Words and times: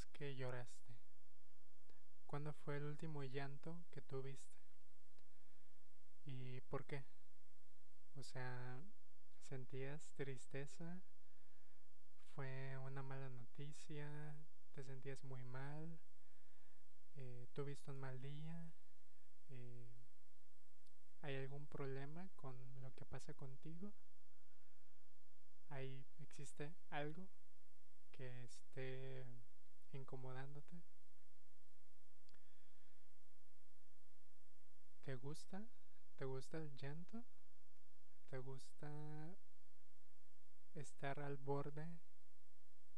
vez 0.00 0.06
que 0.12 0.34
lloraste? 0.34 0.94
¿Cuándo 2.26 2.52
fue 2.52 2.76
el 2.78 2.84
último 2.84 3.22
llanto 3.24 3.76
que 3.90 4.00
tuviste? 4.00 4.56
¿Y 6.24 6.60
por 6.62 6.84
qué? 6.86 7.04
O 8.16 8.22
sea, 8.22 8.80
¿sentías 9.42 10.10
tristeza? 10.14 11.00
¿Fue 12.34 12.78
una 12.78 13.02
mala 13.02 13.28
noticia? 13.28 14.08
¿Te 14.74 14.84
sentías 14.84 15.22
muy 15.24 15.44
mal? 15.44 15.98
Eh, 17.16 17.46
¿Tuviste 17.52 17.90
un 17.90 18.00
mal 18.00 18.22
día? 18.22 18.72
Eh, 19.50 19.86
¿Hay 21.22 21.36
algún 21.36 21.66
problema 21.66 22.30
con 22.36 22.56
lo 22.80 22.94
que 22.94 23.04
pasa 23.04 23.34
contigo? 23.34 23.92
¿Hay, 25.68 26.06
¿Existe 26.20 26.72
algo 26.88 27.28
que 28.12 28.44
esté 28.44 29.24
incomodándote? 29.94 30.82
¿Te 35.04 35.14
gusta? 35.14 35.66
¿Te 36.16 36.24
gusta 36.24 36.58
el 36.58 36.76
llanto? 36.76 37.24
¿Te 38.28 38.38
gusta 38.38 39.36
estar 40.74 41.18
al 41.20 41.36
borde 41.36 41.88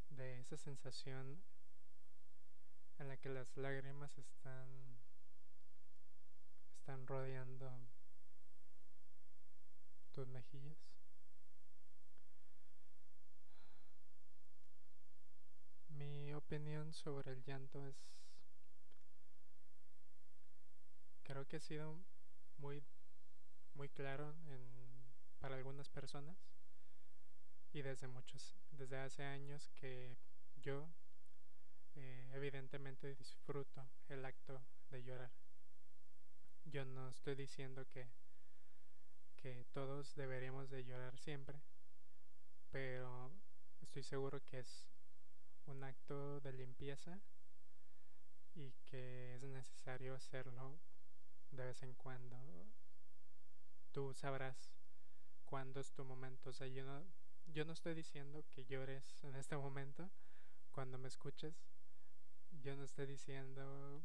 de 0.09 0.39
esa 0.39 0.57
sensación 0.57 1.43
en 2.99 3.07
la 3.07 3.17
que 3.17 3.29
las 3.29 3.57
lágrimas 3.57 4.17
están 4.17 4.69
están 6.75 7.07
rodeando 7.07 7.71
tus 10.11 10.27
mejillas? 10.27 10.92
Mi 16.03 16.33
opinión 16.33 16.91
sobre 16.93 17.31
el 17.31 17.41
llanto 17.43 17.85
es 17.87 17.95
creo 21.23 21.47
que 21.47 21.55
ha 21.55 21.61
sido 21.61 21.97
muy 22.57 22.83
muy 23.75 23.87
claro 23.87 24.35
para 25.39 25.55
algunas 25.55 25.87
personas 25.87 26.35
y 27.71 27.81
desde 27.81 28.07
muchos 28.07 28.53
desde 28.71 28.97
hace 28.97 29.23
años 29.23 29.69
que 29.75 30.17
yo 30.57 30.89
eh, 31.95 32.29
evidentemente 32.33 33.15
disfruto 33.15 33.87
el 34.09 34.25
acto 34.25 34.61
de 34.89 35.03
llorar. 35.03 35.31
Yo 36.65 36.83
no 36.83 37.09
estoy 37.09 37.35
diciendo 37.35 37.87
que 37.87 38.07
que 39.37 39.65
todos 39.71 40.15
deberíamos 40.15 40.69
de 40.69 40.83
llorar 40.83 41.17
siempre 41.17 41.61
pero 42.73 43.31
estoy 43.81 44.03
seguro 44.03 44.43
que 44.43 44.59
es 44.59 44.92
un 45.67 45.83
acto 45.83 46.39
de 46.41 46.53
limpieza 46.53 47.19
y 48.55 48.71
que 48.85 49.35
es 49.35 49.43
necesario 49.43 50.15
hacerlo 50.15 50.79
de 51.51 51.65
vez 51.65 51.83
en 51.83 51.93
cuando. 51.95 52.37
Tú 53.91 54.13
sabrás 54.13 54.71
cuándo 55.45 55.79
es 55.79 55.91
tu 55.91 56.03
momento. 56.03 56.49
O 56.49 56.53
sea, 56.53 56.67
yo 56.67 56.83
no, 56.83 57.03
yo 57.47 57.65
no 57.65 57.73
estoy 57.73 57.93
diciendo 57.93 58.43
que 58.49 58.65
llores 58.65 59.23
en 59.23 59.35
este 59.35 59.57
momento 59.57 60.09
cuando 60.71 60.97
me 60.97 61.07
escuches. 61.07 61.55
Yo 62.61 62.75
no 62.75 62.83
estoy 62.83 63.07
diciendo 63.07 64.03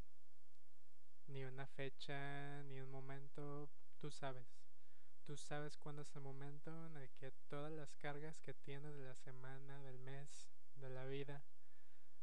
ni 1.26 1.44
una 1.44 1.66
fecha, 1.66 2.62
ni 2.64 2.80
un 2.80 2.90
momento. 2.90 3.68
Tú 3.98 4.10
sabes. 4.10 4.46
Tú 5.24 5.36
sabes 5.36 5.76
cuándo 5.76 6.02
es 6.02 6.14
el 6.14 6.22
momento 6.22 6.86
en 6.86 6.96
el 6.96 7.10
que 7.10 7.32
todas 7.48 7.70
las 7.70 7.94
cargas 7.96 8.40
que 8.40 8.54
tienes 8.54 8.96
de 8.96 9.04
la 9.04 9.14
semana, 9.14 9.82
del 9.82 9.98
mes, 9.98 10.47
de 10.78 10.90
la 10.90 11.06
vida, 11.06 11.42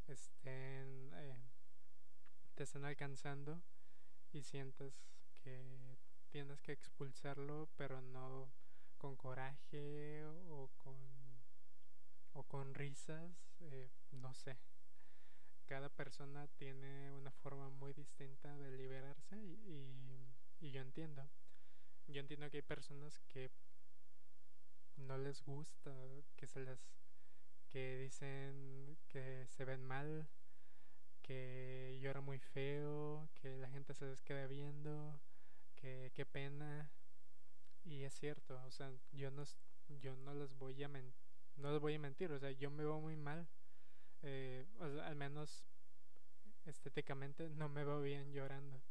estén, 0.07 1.11
eh, 1.15 1.41
te 2.55 2.63
estén 2.63 2.85
alcanzando 2.85 3.61
y 4.31 4.43
sientes 4.43 4.93
que 5.33 5.97
tienes 6.29 6.61
que 6.61 6.71
expulsarlo, 6.71 7.69
pero 7.75 8.01
no 8.01 8.51
con 8.97 9.15
coraje 9.15 10.25
o 10.49 10.69
con, 10.77 10.95
o 12.33 12.43
con 12.43 12.73
risas, 12.73 13.31
eh, 13.61 13.89
no 14.11 14.33
sé. 14.33 14.57
Cada 15.65 15.89
persona 15.89 16.47
tiene 16.47 17.11
una 17.13 17.31
forma 17.31 17.69
muy 17.69 17.93
distinta 17.93 18.57
de 18.57 18.71
liberarse 18.71 19.37
y, 19.37 20.27
y 20.59 20.71
yo 20.71 20.81
entiendo. 20.81 21.27
Yo 22.07 22.19
entiendo 22.21 22.49
que 22.49 22.57
hay 22.57 22.63
personas 22.63 23.19
que 23.27 23.49
no 24.97 25.17
les 25.17 25.43
gusta 25.43 25.91
que 26.35 26.47
se 26.47 26.59
les 26.61 26.79
que 27.75 27.97
dicen 27.97 28.97
que 29.09 29.45
se 29.47 29.65
ven 29.65 29.83
mal, 29.83 30.29
que 31.21 31.99
llora 31.99 32.21
muy 32.21 32.39
feo, 32.39 33.27
que 33.33 33.57
la 33.57 33.67
gente 33.67 33.93
se 33.93 34.05
les 34.05 34.21
queda 34.21 34.47
viendo, 34.47 35.19
que 35.75 36.09
qué 36.15 36.25
pena. 36.25 36.89
Y 37.83 38.03
es 38.03 38.13
cierto, 38.13 38.63
o 38.65 38.71
sea, 38.71 38.93
yo 39.11 39.29
no, 39.29 39.43
yo 39.99 40.15
no 40.15 40.33
les 40.35 40.57
voy 40.57 40.81
a 40.83 40.87
no 40.87 41.71
les 41.73 41.81
voy 41.81 41.95
a 41.95 41.99
mentir, 41.99 42.31
o 42.31 42.39
sea, 42.39 42.51
yo 42.51 42.71
me 42.71 42.85
veo 42.85 43.01
muy 43.01 43.17
mal. 43.17 43.45
Eh, 44.21 44.65
al 44.79 45.15
menos 45.17 45.65
estéticamente 46.65 47.49
no 47.49 47.67
me 47.67 47.83
veo 47.83 47.99
bien 47.99 48.31
llorando. 48.31 48.81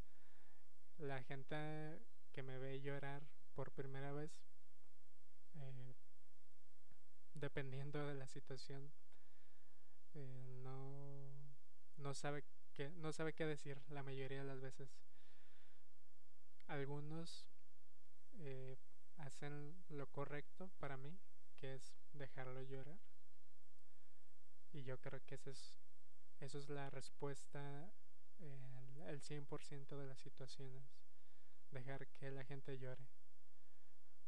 La 0.98 1.22
gente 1.22 2.02
que 2.32 2.42
me 2.42 2.58
ve 2.58 2.82
llorar 2.82 3.22
por 3.54 3.72
primera 3.72 4.12
vez 4.12 4.30
eh, 5.54 5.94
dependiendo 7.44 8.06
de 8.06 8.14
la 8.14 8.26
situación, 8.26 8.90
eh, 10.14 10.60
no, 10.62 11.30
no, 11.98 12.14
sabe 12.14 12.42
qué, 12.72 12.88
no 12.88 13.12
sabe 13.12 13.34
qué 13.34 13.44
decir 13.44 13.78
la 13.90 14.02
mayoría 14.02 14.38
de 14.38 14.46
las 14.46 14.62
veces. 14.62 14.88
Algunos 16.68 17.46
eh, 18.38 18.78
hacen 19.18 19.74
lo 19.90 20.06
correcto 20.06 20.70
para 20.78 20.96
mí, 20.96 21.18
que 21.56 21.74
es 21.74 21.92
dejarlo 22.14 22.62
llorar. 22.62 22.98
Y 24.72 24.84
yo 24.84 24.98
creo 25.02 25.20
que 25.26 25.34
eso 25.34 25.50
es, 25.50 25.78
eso 26.40 26.58
es 26.58 26.70
la 26.70 26.88
respuesta, 26.88 27.92
el, 28.40 29.02
el 29.06 29.20
100% 29.20 29.98
de 29.98 30.06
las 30.06 30.18
situaciones, 30.18 30.82
dejar 31.72 32.06
que 32.06 32.30
la 32.30 32.44
gente 32.44 32.78
llore. 32.78 33.06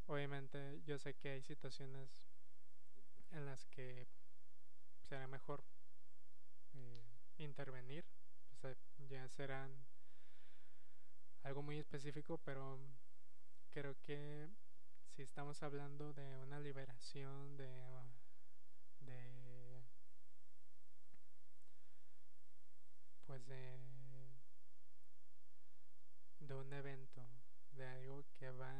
Obviamente 0.06 0.82
yo 0.84 0.98
sé 0.98 1.14
que 1.14 1.30
hay 1.30 1.42
situaciones 1.42 2.25
en 3.32 3.46
las 3.46 3.64
que 3.66 4.06
será 5.08 5.26
mejor 5.26 5.62
eh, 6.74 7.04
intervenir. 7.38 8.04
ya 9.08 9.28
serán 9.28 9.70
algo 11.44 11.62
muy 11.62 11.78
específico, 11.78 12.38
pero 12.44 12.78
creo 13.70 13.94
que 14.02 14.48
si 15.14 15.22
estamos 15.22 15.62
hablando 15.62 16.12
de 16.12 16.36
una 16.38 16.58
liberación, 16.58 17.56
de, 17.56 17.70
de 19.00 19.82
pues 23.26 23.46
de, 23.46 23.78
de 26.40 26.54
un 26.54 26.72
evento, 26.72 27.26
de 27.72 27.86
algo 27.86 28.24
que 28.38 28.50
va 28.50 28.72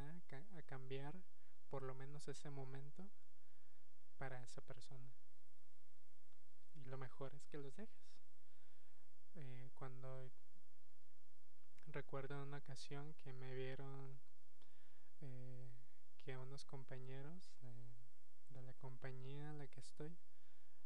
a 0.57 0.61
cambiar 0.63 1.15
por 1.69 1.83
lo 1.83 1.93
menos 1.93 2.27
ese 2.27 2.49
momento, 2.49 3.07
para 4.17 4.41
esa 4.43 4.61
persona. 4.61 5.11
Y 6.75 6.85
lo 6.85 6.97
mejor 6.97 7.33
es 7.33 7.45
que 7.45 7.57
los 7.57 7.75
dejes. 7.75 8.07
Eh, 9.35 9.69
cuando 9.75 10.31
recuerdo 11.87 12.41
una 12.43 12.57
ocasión 12.57 13.13
que 13.15 13.33
me 13.33 13.53
vieron 13.53 14.19
eh, 15.21 15.69
que 16.17 16.37
unos 16.37 16.65
compañeros 16.65 17.53
de, 17.61 18.61
la 18.61 18.73
compañía 18.73 19.51
en 19.51 19.59
la 19.59 19.67
que 19.67 19.79
estoy 19.79 20.17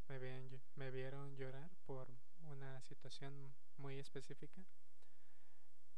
me, 0.09 0.19
me 0.75 0.91
vieron 0.91 1.35
llorar 1.37 1.71
por 1.85 2.09
una 2.49 2.81
situación 2.81 3.53
muy 3.77 3.97
específica 3.97 4.61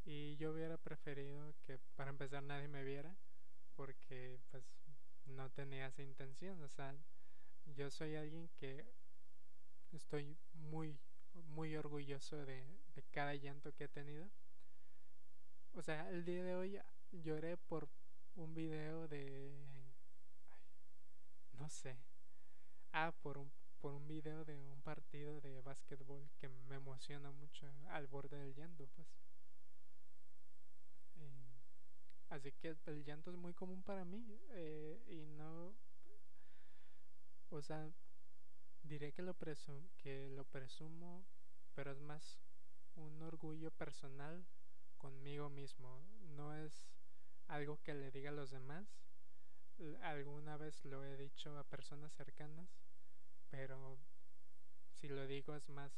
y 0.06 0.36
yo 0.38 0.52
hubiera 0.52 0.78
preferido 0.78 1.56
que 1.66 1.80
para 1.96 2.12
empezar 2.12 2.44
nadie 2.44 2.68
me 2.68 2.84
viera 2.84 3.16
porque 3.75 4.40
pues 4.52 4.63
no 5.25 5.50
tenía 5.50 5.88
esa 5.88 6.04
intención 6.04 6.62
o 6.62 6.69
sea 6.69 6.96
yo 7.65 7.89
soy 7.89 8.15
alguien 8.15 8.50
que 8.60 8.86
estoy 9.92 10.38
muy, 10.54 10.98
muy 11.50 11.75
orgulloso 11.75 12.45
de, 12.45 12.65
cada 13.12 13.36
llanto 13.36 13.74
que 13.74 13.86
he 13.86 13.88
tenido. 13.88 14.30
O 15.74 15.81
sea, 15.81 16.10
el 16.10 16.25
día 16.25 16.44
de 16.44 16.56
hoy 16.56 16.80
lloré 17.12 17.57
por 17.57 17.88
un 18.36 18.54
video 18.54 19.07
de... 19.07 19.51
no 21.54 21.69
sé. 21.69 21.98
Ah, 22.92 23.13
por 23.21 23.38
un, 23.38 23.51
por 23.81 23.94
un 23.94 24.07
video 24.07 24.45
de 24.45 24.56
un 24.69 24.81
partido 24.81 25.42
de 25.42 25.62
básquetbol 25.62 26.30
que 26.39 26.50
me 26.50 26.75
emociona 26.75 27.31
mucho 27.31 27.68
al 27.89 28.07
borde 28.07 28.38
del 28.38 28.54
llanto, 28.54 28.88
pues. 28.95 29.07
así 32.33 32.51
que 32.54 32.75
el 32.88 33.04
llanto 33.04 33.30
es 33.30 33.38
muy 33.38 33.54
común 33.54 33.83
para 33.83 34.04
mí 34.06 34.25
eh, 34.50 35.00
y 35.07 35.25
no 35.38 35.75
o 37.54 37.62
sea, 37.62 37.90
diré 38.84 39.12
que 39.14 39.22
lo, 39.22 39.36
que 39.98 40.30
lo 40.30 40.44
presumo 40.46 41.24
pero 41.76 41.92
es 41.92 42.00
más 42.00 42.40
un 42.96 43.22
orgullo 43.22 43.72
personal 43.72 44.46
conmigo 44.98 45.50
mismo. 45.50 46.04
No 46.36 46.56
es 46.56 46.90
algo 47.48 47.80
que 47.84 47.94
le 47.94 48.12
diga 48.12 48.30
a 48.30 48.34
los 48.34 48.52
demás. 48.52 48.88
Alguna 50.02 50.58
vez 50.58 50.86
lo 50.86 51.04
he 51.04 51.18
dicho 51.18 51.58
a 51.58 51.64
personas 51.64 52.14
cercanas, 52.14 52.70
pero 53.50 53.98
si 55.00 55.08
lo 55.08 55.26
digo 55.26 55.56
es 55.56 55.68
más 55.70 55.92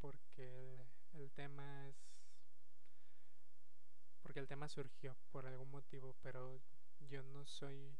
porque 0.00 0.84
el, 1.14 1.30
tema 1.32 1.88
es 1.88 1.96
porque 4.22 4.40
el 4.40 4.48
tema 4.48 4.68
surgió 4.68 5.16
por 5.30 5.46
algún 5.46 5.70
motivo, 5.70 6.14
pero 6.22 6.60
yo 7.08 7.22
no 7.22 7.46
soy 7.46 7.96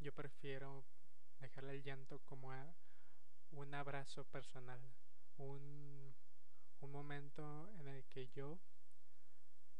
yo 0.00 0.12
prefiero 0.12 0.84
dejarle 1.42 1.72
el 1.74 1.82
llanto 1.82 2.20
como 2.20 2.50
un 3.52 3.74
abrazo 3.74 4.24
personal, 4.24 4.80
un, 5.36 6.14
un 6.80 6.90
momento 6.90 7.68
en 7.78 7.88
el 7.88 8.04
que 8.04 8.28
yo 8.28 8.58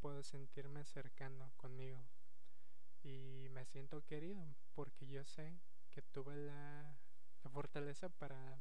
puedo 0.01 0.23
sentirme 0.23 0.85
cercano 0.85 1.53
conmigo 1.57 2.03
y 3.05 3.49
me 3.51 3.65
siento 3.65 4.05
querido 4.05 4.45
porque 4.75 5.07
yo 5.07 5.25
sé 5.25 5.59
que 5.91 6.03
tuve 6.03 6.37
la, 6.37 6.97
la 7.45 7.51
fortaleza 7.51 8.09
para, 8.09 8.59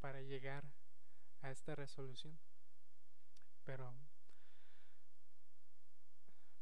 para 0.00 0.22
llegar 0.22 0.64
a 1.42 1.50
esta 1.50 1.74
resolución. 1.74 2.38
Pero, 3.64 3.92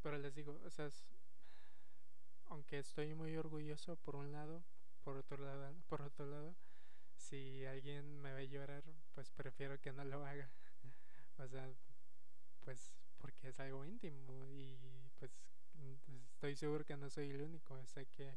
pero 0.02 0.19
les 0.19 0.34
digo, 0.34 0.61
o 0.64 0.70
sea, 0.70 0.88
aunque 2.53 2.79
estoy 2.79 3.15
muy 3.15 3.35
orgulloso 3.39 3.97
por 3.97 4.15
un 4.15 4.31
lado, 4.31 4.63
por 5.05 5.17
otro 5.17 5.43
lado, 5.43 5.75
por 5.89 6.03
otro 6.03 6.27
lado, 6.27 6.55
si 7.17 7.65
alguien 7.65 8.21
me 8.21 8.35
ve 8.35 8.47
llorar, 8.49 8.85
pues 9.15 9.31
prefiero 9.31 9.81
que 9.81 9.91
no 9.93 10.05
lo 10.05 10.27
haga. 10.27 10.51
o 11.39 11.49
sea, 11.49 11.67
pues 12.61 12.93
porque 13.17 13.49
es 13.49 13.59
algo 13.59 13.87
íntimo 13.87 14.47
y 14.49 14.77
pues 15.19 15.33
estoy 16.27 16.55
seguro 16.55 16.85
que 16.85 16.97
no 16.97 17.09
soy 17.09 17.31
el 17.31 17.41
único. 17.41 17.83
Sé 17.87 18.05
que 18.07 18.37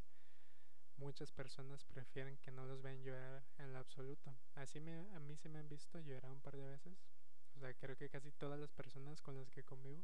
muchas 0.95 1.33
personas 1.33 1.83
prefieren 1.83 2.37
que 2.37 2.51
no 2.51 2.65
los 2.65 2.81
vean 2.81 3.03
llorar 3.03 3.43
en 3.57 3.73
lo 3.73 3.79
absoluto. 3.79 4.33
Así 4.55 4.79
me, 4.79 5.09
a 5.13 5.19
mí 5.19 5.35
se 5.35 5.49
me 5.49 5.59
han 5.59 5.67
visto 5.67 5.99
llorar 5.99 6.31
un 6.31 6.39
par 6.39 6.55
de 6.55 6.69
veces. 6.69 6.97
O 7.57 7.59
sea, 7.59 7.73
creo 7.73 7.97
que 7.97 8.09
casi 8.09 8.31
todas 8.31 8.59
las 8.59 8.71
personas 8.71 9.21
con 9.21 9.35
las 9.35 9.49
que 9.49 9.63
convivo. 9.63 10.03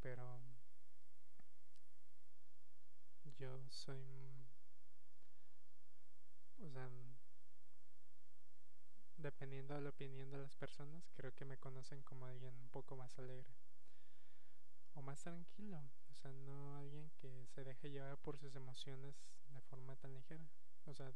Pero 0.00 0.40
yo 3.42 3.60
soy... 3.70 4.00
O 6.64 6.70
sea, 6.70 6.88
dependiendo 9.16 9.74
de 9.74 9.80
la 9.80 9.90
opinión 9.90 10.30
de 10.30 10.38
las 10.38 10.54
personas, 10.54 11.10
creo 11.14 11.34
que 11.34 11.44
me 11.44 11.58
conocen 11.58 12.02
como 12.02 12.26
alguien 12.26 12.54
un 12.54 12.68
poco 12.68 12.94
más 12.94 13.18
alegre 13.18 13.52
o 14.94 15.02
más 15.02 15.20
tranquilo, 15.22 15.82
o 16.10 16.14
sea, 16.14 16.32
no 16.32 16.76
alguien 16.76 17.10
que 17.20 17.44
se 17.46 17.64
deje 17.64 17.90
llevar 17.90 18.16
por 18.18 18.38
sus 18.38 18.54
emociones 18.54 19.16
de 19.52 19.60
forma 19.62 19.96
tan 19.96 20.14
ligera, 20.14 20.48
o 20.86 20.94
sea, 20.94 21.10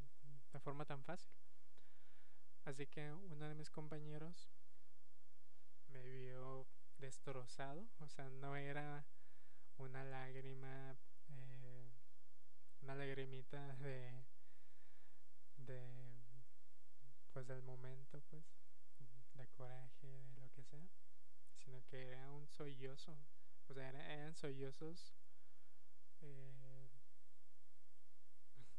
de 0.53 0.61
forma 0.61 0.85
tan 0.85 1.05
fácil. 1.05 1.31
Así 2.65 2.89
que 2.89 3.13
uno 3.13 3.49
de 3.49 3.55
mis 3.55 3.71
compañeros 3.71 4.49
me 5.89 6.03
vio 6.03 6.67
destrozado, 6.99 7.87
o 8.01 8.09
sea, 8.09 8.29
no 8.31 8.57
era 8.57 9.05
una 9.79 10.03
lágrima, 10.05 10.97
una 12.87 12.95
lagrimita 12.95 13.75
de, 13.79 14.13
de, 15.57 15.83
pues 17.33 17.45
del 17.49 17.61
momento, 17.63 18.23
pues, 18.31 18.45
de 19.35 19.49
coraje, 19.49 20.07
de 20.07 20.41
lo 20.41 20.49
que 20.53 20.63
sea, 20.63 20.87
sino 21.57 21.85
que 21.87 22.11
era 22.11 22.31
un 22.31 22.47
sollozo, 22.47 23.19
o 23.69 23.75
sea, 23.75 23.89
eran, 23.89 24.37
sollozos 24.37 25.17
eh, 26.23 26.89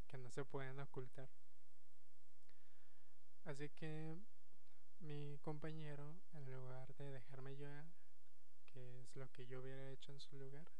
que 0.07 0.17
no 0.17 0.31
se 0.31 0.45
pueden 0.45 0.79
ocultar. 0.79 1.27
Así 3.43 3.67
que 3.71 4.15
mi 5.01 5.37
compañero, 5.39 6.15
en 6.31 6.49
lugar 6.49 6.95
de 6.95 7.11
dejarme 7.11 7.57
llorar, 7.57 7.85
que 8.67 9.01
es 9.01 9.13
lo 9.17 9.29
que 9.33 9.47
yo 9.47 9.59
hubiera 9.59 9.91
hecho 9.91 10.13
en 10.13 10.21
su 10.21 10.37
lugar, 10.37 10.71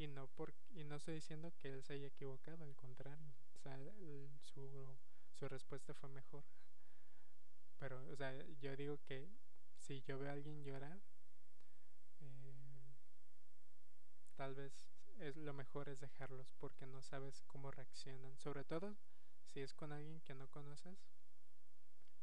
y 0.00 0.06
no 0.06 0.28
por 0.28 0.54
y 0.74 0.82
no 0.84 0.96
estoy 0.96 1.16
diciendo 1.16 1.52
que 1.58 1.68
él 1.68 1.82
se 1.82 1.92
haya 1.92 2.06
equivocado, 2.06 2.64
al 2.64 2.74
contrario, 2.74 3.30
o 3.54 3.58
sea, 3.58 3.78
su, 4.42 4.96
su 5.34 5.46
respuesta 5.46 5.92
fue 5.92 6.08
mejor. 6.08 6.42
Pero, 7.78 8.02
o 8.10 8.16
sea, 8.16 8.34
yo 8.62 8.74
digo 8.76 8.98
que 9.06 9.28
si 9.76 10.00
yo 10.02 10.18
veo 10.18 10.30
a 10.30 10.32
alguien 10.32 10.64
llorar, 10.64 10.98
tal 14.36 14.54
vez 14.54 14.72
es 15.18 15.36
lo 15.36 15.52
mejor 15.52 15.90
es 15.90 16.00
dejarlos 16.00 16.50
porque 16.60 16.86
no 16.86 17.02
sabes 17.02 17.42
cómo 17.46 17.70
reaccionan, 17.70 18.38
sobre 18.38 18.64
todo 18.64 18.96
si 19.44 19.60
es 19.60 19.74
con 19.74 19.92
alguien 19.92 20.22
que 20.22 20.34
no 20.34 20.48
conoces, 20.48 20.96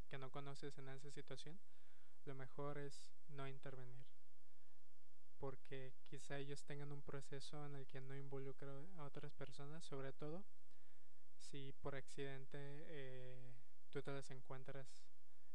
que 0.10 0.18
no 0.18 0.32
conoces 0.32 0.76
en 0.80 0.90
esa 0.90 1.12
situación, 1.12 1.60
lo 2.26 2.34
mejor 2.34 2.80
es 2.80 3.14
no 3.30 3.48
intervenir. 3.48 4.17
Porque 5.40 5.94
quizá 6.10 6.38
ellos 6.38 6.64
tengan 6.64 6.92
un 6.92 7.02
proceso 7.02 7.66
en 7.66 7.76
el 7.76 7.86
que 7.88 8.02
no 8.02 8.16
involucra 8.16 8.72
a 8.98 9.04
otras 9.04 9.32
personas, 9.34 9.84
sobre 9.86 10.14
todo 10.14 10.44
si 11.38 11.74
por 11.82 11.96
accidente 11.96 12.58
eh, 12.60 13.54
tú 13.90 14.02
te 14.02 14.12
las 14.12 14.30
encuentras 14.32 14.88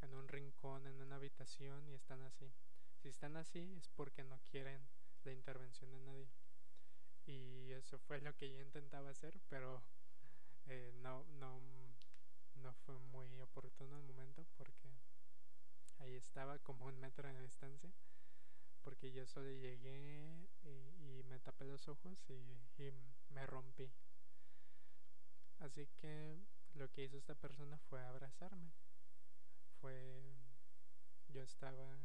en 0.01 0.15
un 0.15 0.29
rincón, 0.29 0.87
en 0.87 1.01
una 1.01 1.17
habitación 1.17 1.89
y 1.89 1.95
están 1.95 2.23
así. 2.23 2.51
Si 3.03 3.09
están 3.09 3.37
así 3.37 3.75
es 3.77 3.89
porque 3.89 4.25
no 4.25 4.39
quieren 4.51 4.81
la 5.25 5.33
intervención 5.33 5.91
de 5.91 6.01
nadie 6.01 6.29
y 7.27 7.73
eso 7.73 7.99
fue 7.99 8.21
lo 8.21 8.35
que 8.37 8.53
yo 8.53 8.61
intentaba 8.61 9.11
hacer, 9.11 9.41
pero 9.49 9.83
eh, 10.67 10.93
no, 11.03 11.25
no, 11.39 11.61
no 12.57 12.73
fue 12.85 12.99
muy 12.99 13.41
oportuno 13.41 13.97
el 13.97 14.03
momento 14.03 14.45
porque 14.57 14.91
ahí 15.99 16.15
estaba 16.15 16.59
como 16.59 16.87
un 16.87 16.99
metro 16.99 17.29
de 17.29 17.41
distancia, 17.43 17.93
porque 18.83 19.13
yo 19.13 19.27
solo 19.27 19.51
llegué 19.51 20.49
y, 20.65 21.23
me 21.29 21.39
tapé 21.39 21.65
los 21.65 21.89
ojos 21.89 22.19
y, 22.29 22.91
me 23.31 23.47
rompí. 23.47 23.91
Así 25.61 25.87
que 26.01 26.37
lo 26.75 26.91
que 26.91 27.05
hizo 27.05 27.17
esta 27.17 27.35
persona 27.35 27.79
fue 27.79 28.05
abrazarme. 28.05 28.73
Fue, 29.81 30.23
yo 31.29 31.43
estaba 31.43 31.97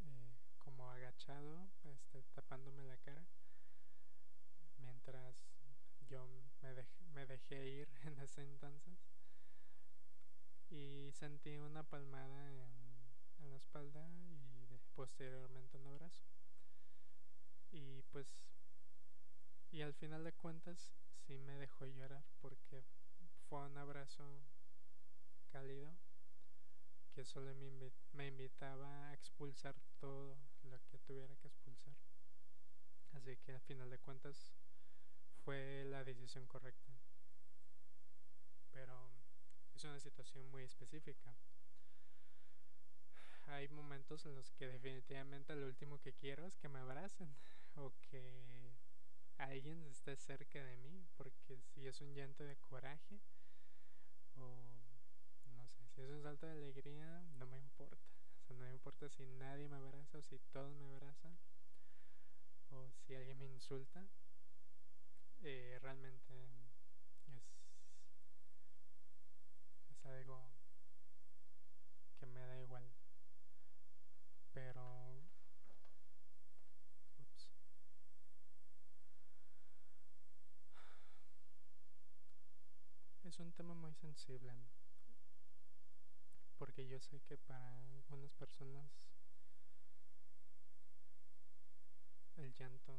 eh, 0.00 0.36
como 0.58 0.90
agachado, 0.90 1.68
este, 1.84 2.22
tapándome 2.34 2.84
la 2.84 2.96
cara 2.98 3.26
yo 6.08 6.26
me, 6.62 6.74
me 7.12 7.26
dejé 7.26 7.68
ir 7.68 7.88
en 8.04 8.18
ese 8.18 8.42
entonces 8.42 8.98
y 10.70 11.10
sentí 11.12 11.56
una 11.56 11.82
palmada 11.82 12.50
en, 12.50 12.70
en 13.40 13.50
la 13.50 13.56
espalda 13.56 14.06
y 14.30 14.37
posteriormente 14.98 15.78
un 15.78 15.86
abrazo. 15.86 16.24
Y 17.70 18.02
pues, 18.10 18.26
y 19.70 19.82
al 19.82 19.94
final 19.94 20.24
de 20.24 20.32
cuentas 20.32 20.92
sí 21.24 21.38
me 21.38 21.56
dejó 21.56 21.86
llorar 21.86 22.24
porque 22.40 22.82
fue 23.48 23.60
un 23.60 23.78
abrazo 23.78 24.24
cálido 25.52 25.96
que 27.14 27.24
solo 27.24 27.54
me, 27.54 27.70
me 28.12 28.26
invitaba 28.26 29.10
a 29.10 29.14
expulsar 29.14 29.76
todo 30.00 30.36
lo 30.64 30.80
que 30.88 30.98
tuviera 30.98 31.36
que 31.36 31.46
expulsar. 31.46 31.94
Así 33.12 33.36
que 33.36 33.52
al 33.52 33.60
final 33.60 33.90
de 33.90 34.00
cuentas 34.00 34.52
fue 35.44 35.84
la 35.84 36.02
decisión 36.02 36.44
correcta. 36.48 36.92
Pero 38.72 39.08
es 39.76 39.84
una 39.84 40.00
situación 40.00 40.50
muy 40.50 40.64
específica. 40.64 41.36
Hay 43.48 43.68
momentos 43.68 44.24
en 44.26 44.34
los 44.34 44.52
que 44.52 44.68
definitivamente 44.68 45.54
lo 45.56 45.66
último 45.66 45.98
que 45.98 46.12
quiero 46.12 46.46
es 46.46 46.56
que 46.58 46.68
me 46.68 46.78
abracen 46.78 47.34
o 47.76 47.92
que 48.10 48.70
alguien 49.38 49.84
esté 49.86 50.16
cerca 50.16 50.62
de 50.62 50.76
mí, 50.76 51.04
porque 51.16 51.58
si 51.58 51.86
es 51.86 52.00
un 52.00 52.14
llanto 52.14 52.44
de 52.44 52.56
coraje 52.56 53.20
o 54.36 54.56
no 55.56 55.66
sé, 55.66 55.86
si 55.88 56.02
es 56.02 56.10
un 56.10 56.22
salto 56.22 56.46
de 56.46 56.52
alegría, 56.52 57.22
no 57.38 57.46
me 57.46 57.58
importa. 57.58 58.06
O 58.42 58.46
sea, 58.46 58.56
no 58.56 58.64
me 58.64 58.72
importa 58.72 59.08
si 59.08 59.26
nadie 59.26 59.68
me 59.68 59.76
abraza 59.76 60.18
o 60.18 60.22
si 60.22 60.38
todos 60.52 60.74
me 60.76 60.86
abrazan 60.86 61.36
o 62.70 62.90
si 62.90 63.14
alguien 63.14 63.38
me 63.38 63.46
insulta 63.46 64.06
eh, 65.42 65.78
realmente 65.82 66.34
es, 67.26 67.42
es 69.90 70.06
algo 70.06 70.48
que 72.18 72.26
me 72.26 72.40
da 72.40 72.58
igual. 72.58 72.84
Pero... 74.52 74.82
Ups. 77.20 77.48
Un 83.38 83.52
tema 83.52 83.74
muy 83.74 83.94
sensible. 83.94 84.52
porque 86.58 86.86
yo 86.88 86.98
sé 86.98 87.20
que 87.20 87.38
para 87.38 87.88
algunas 87.92 88.32
personas 88.34 88.90
el 92.36 92.52
llanto 92.52 92.98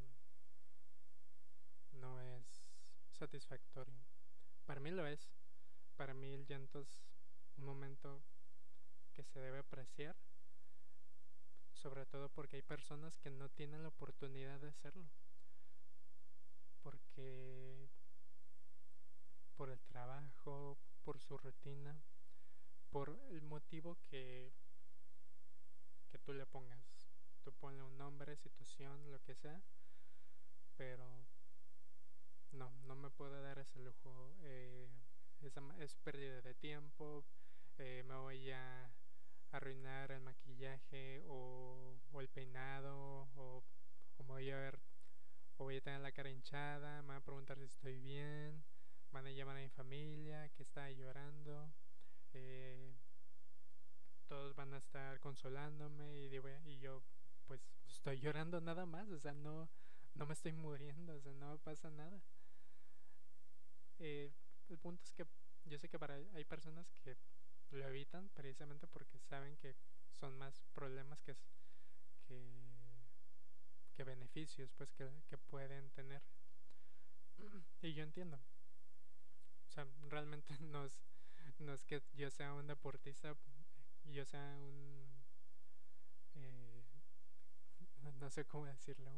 no 1.91 2.21
es 2.21 2.45
satisfactorio. 3.11 3.99
Para 4.65 4.79
mí 4.79 4.91
lo 4.91 5.05
es. 5.05 5.29
Para 5.97 6.13
mí 6.13 6.31
el 6.31 6.45
llanto 6.45 6.79
es 6.79 7.03
un 7.57 7.65
momento 7.65 8.21
que 9.13 9.23
se 9.23 9.39
debe 9.41 9.59
apreciar, 9.59 10.15
sobre 11.73 12.05
todo 12.05 12.29
porque 12.29 12.55
hay 12.55 12.61
personas 12.61 13.17
que 13.17 13.29
no 13.29 13.49
tienen 13.49 13.83
la 13.83 13.89
oportunidad 13.89 14.61
de 14.61 14.69
hacerlo. 14.69 15.09
Porque 16.81 17.89
por 19.59 19.69
el 19.69 19.81
trabajo, 19.81 20.77
por 21.03 21.19
su 21.19 21.37
rutina, 21.37 22.01
por 22.91 23.19
el 23.29 23.41
motivo 23.41 23.97
que, 24.09 24.53
que 26.09 26.17
tú 26.19 26.31
le 26.31 26.45
pongas. 26.45 27.09
Tú 27.43 27.51
ponle 27.51 27.83
un 27.83 27.97
nombre, 27.97 28.37
situación, 28.37 29.11
lo 29.11 29.21
que 29.21 29.35
sea, 29.35 29.61
pero 30.77 31.05
no, 32.53 32.71
no 32.85 32.95
me 32.95 33.09
puedo 33.09 33.41
dar 33.41 33.59
ese 33.59 33.79
lujo. 33.79 34.33
Eh, 34.43 34.87
es, 35.79 35.93
pérdida 35.97 36.41
de 36.41 36.53
tiempo, 36.53 37.25
eh, 37.79 38.05
me 38.07 38.15
voy 38.15 38.51
a 38.51 38.89
arruinar 39.51 40.13
el 40.13 40.21
maquillaje 40.21 41.21
o, 41.27 41.97
el 42.17 42.29
peinado 42.29 43.27
o, 43.35 43.61
o, 44.19 44.23
me 44.23 44.29
voy 44.29 44.51
a 44.51 44.55
ver 44.55 44.79
o 45.57 45.65
voy 45.65 45.75
a 45.75 45.81
tener 45.81 45.99
la 45.99 46.13
cara 46.13 46.29
hinchada, 46.29 47.01
me 47.01 47.09
van 47.09 47.17
a 47.17 47.25
preguntar 47.25 47.57
si 47.57 47.65
estoy 47.65 47.99
bien, 47.99 48.63
van 49.11 49.25
a 49.25 49.31
llamar 49.31 49.57
a 49.57 49.61
mi 49.61 49.69
familia 49.69 50.49
que 50.49 50.63
está 50.63 50.89
llorando. 50.91 51.71
Eh, 52.33 52.93
todos 54.27 54.55
van 54.55 54.73
a 54.73 54.77
estar 54.77 55.19
consolándome 55.19 56.17
y, 56.17 56.35
y 56.65 56.79
yo 56.79 57.01
pues 57.45 57.61
estoy 57.87 58.19
llorando 58.21 58.61
nada 58.61 58.85
más, 58.85 59.09
o 59.09 59.19
sea, 59.19 59.33
no, 59.33 59.69
no 60.15 60.25
me 60.25 60.33
estoy 60.33 60.53
muriendo, 60.53 61.15
o 61.15 61.19
sea, 61.19 61.33
no 61.33 61.57
pasa 61.57 61.89
nada. 61.89 62.21
Eh, 63.97 64.31
el 64.69 64.77
punto 64.77 65.03
es 65.03 65.11
que 65.13 65.25
yo 65.65 65.77
sé 65.77 65.89
que 65.89 65.99
para 65.99 66.15
hay 66.33 66.45
personas 66.45 66.89
que 67.03 67.17
lo 67.71 67.85
evitan 67.87 68.29
precisamente 68.29 68.87
porque 68.87 69.19
saben 69.19 69.57
que 69.57 69.75
son 70.19 70.37
más 70.37 70.61
problemas 70.73 71.21
que, 71.21 71.35
que, 72.27 74.03
beneficios 74.03 74.71
pues 74.77 74.93
que, 74.93 75.09
que 75.27 75.37
pueden 75.37 75.89
tener. 75.91 76.21
Y 77.81 77.93
yo 77.93 78.03
entiendo. 78.03 78.39
Realmente 80.09 80.55
no 80.59 80.85
es, 80.85 80.99
no 81.59 81.73
es 81.73 81.83
que 81.85 82.01
yo 82.13 82.29
sea 82.29 82.53
un 82.53 82.67
deportista 82.67 83.35
yo 84.11 84.25
sea 84.25 84.57
un... 84.57 85.23
Eh, 86.35 86.83
no 88.19 88.29
sé 88.29 88.45
cómo 88.45 88.65
decirlo. 88.65 89.11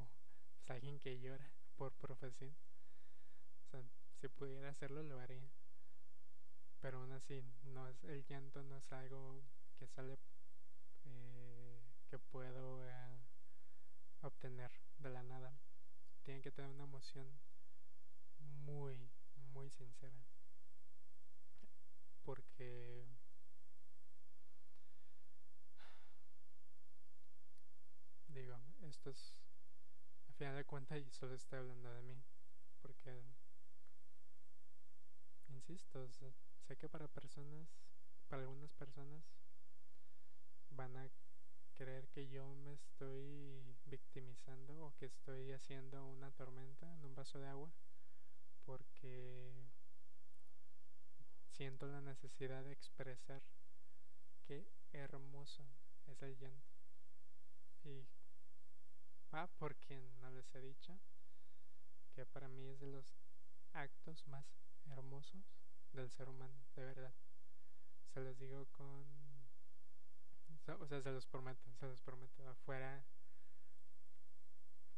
Pues 0.54 0.70
alguien 0.70 1.00
que 1.00 1.20
llora 1.20 1.52
por 1.76 1.94
profesión. 1.94 2.56
O 3.66 3.70
sea, 3.70 3.82
si 4.20 4.28
pudiera 4.28 4.70
hacerlo, 4.70 5.04
lo 5.04 5.20
haría. 5.20 5.50
Pero 6.82 7.00
aún 7.00 7.12
así, 7.12 7.44
no 7.64 7.88
es, 7.88 8.04
el 8.06 8.26
llanto 8.26 8.64
no 8.64 8.78
es 8.78 8.92
algo 8.92 9.44
que 9.78 9.88
sale, 9.88 10.18
eh, 11.06 11.80
que 12.10 12.18
puedo 12.18 12.88
eh, 12.88 13.20
obtener 14.22 14.72
de 14.98 15.10
la 15.10 15.24
nada. 15.24 15.54
Tiene 16.24 16.42
que 16.42 16.52
tener 16.52 16.72
una 16.72 16.84
emoción 16.84 17.28
muy, 18.40 19.10
muy 19.54 19.70
sincera. 19.70 20.31
Porque 22.24 23.06
digo, 28.30 28.58
esto 28.84 29.10
es 29.10 29.42
a 30.30 30.34
final 30.34 30.56
de 30.56 30.66
cuentas 30.66 31.00
y 31.00 31.10
solo 31.12 31.36
estoy 31.36 31.60
hablando 31.60 31.92
de 31.94 32.02
mí. 32.04 32.22
Porque 32.82 33.24
insisto, 35.50 36.08
sé 36.10 36.78
que 36.78 36.90
para 36.90 37.08
personas, 37.08 37.68
para 38.28 38.44
algunas 38.44 38.74
personas, 38.74 39.24
van 40.72 40.96
a 40.98 41.10
creer 41.74 42.08
que 42.10 42.28
yo 42.28 42.56
me 42.56 42.74
estoy 42.74 43.62
victimizando 43.86 44.86
o 44.86 44.96
que 44.96 45.06
estoy 45.06 45.52
haciendo 45.52 46.06
una 46.06 46.32
tormenta 46.32 46.94
en 46.94 47.06
un 47.06 47.16
vaso 47.16 47.40
de 47.40 47.48
agua 47.48 47.72
porque 48.66 49.52
siento 51.62 51.86
la 51.86 52.02
necesidad 52.02 52.64
de 52.64 52.72
expresar 52.72 53.44
qué 54.48 54.68
hermoso 54.94 55.64
es 56.08 56.20
el 56.24 56.36
llanto. 56.40 56.72
Y 57.84 58.04
va 59.32 59.46
por 59.46 59.76
quien 59.76 60.20
no 60.22 60.32
les 60.32 60.56
he 60.56 60.62
dicho 60.62 60.98
que 62.16 62.26
para 62.26 62.48
mí 62.48 62.66
es 62.66 62.80
de 62.80 62.88
los 62.88 63.14
actos 63.74 64.26
más 64.26 64.44
hermosos 64.88 65.54
del 65.94 66.10
ser 66.10 66.30
humano, 66.30 66.66
de 66.76 66.84
verdad. 66.84 67.14
Se 68.12 68.22
los 68.22 68.40
digo 68.40 68.66
con... 68.72 69.06
O 70.80 70.88
sea, 70.88 71.00
se 71.00 71.12
los 71.12 71.28
prometo, 71.28 71.72
se 71.80 71.86
los 71.86 72.02
prometo. 72.02 72.56
Fuera, 72.66 73.04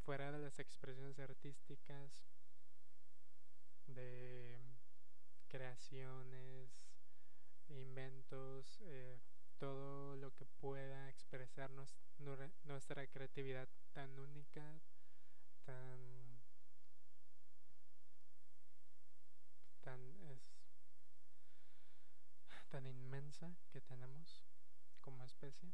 fuera 0.05 0.32
de 0.32 0.39
las 0.39 0.60
expresiones 0.60 1.20
artísticas, 1.20 2.24
de 3.88 4.73
creaciones, 5.53 6.67
inventos, 7.69 8.79
eh, 8.81 9.19
todo 9.60 10.15
lo 10.15 10.33
que 10.33 10.45
pueda 10.45 11.07
expresarnos 11.12 11.95
nuestra 12.63 13.05
creatividad 13.05 13.69
tan 13.93 14.17
única, 14.17 14.81
tan 15.63 16.24
tan 22.74 22.88
inmensa 22.88 23.55
que 23.69 23.81
tenemos 23.81 24.43
como 25.00 25.24
especie. 25.24 25.72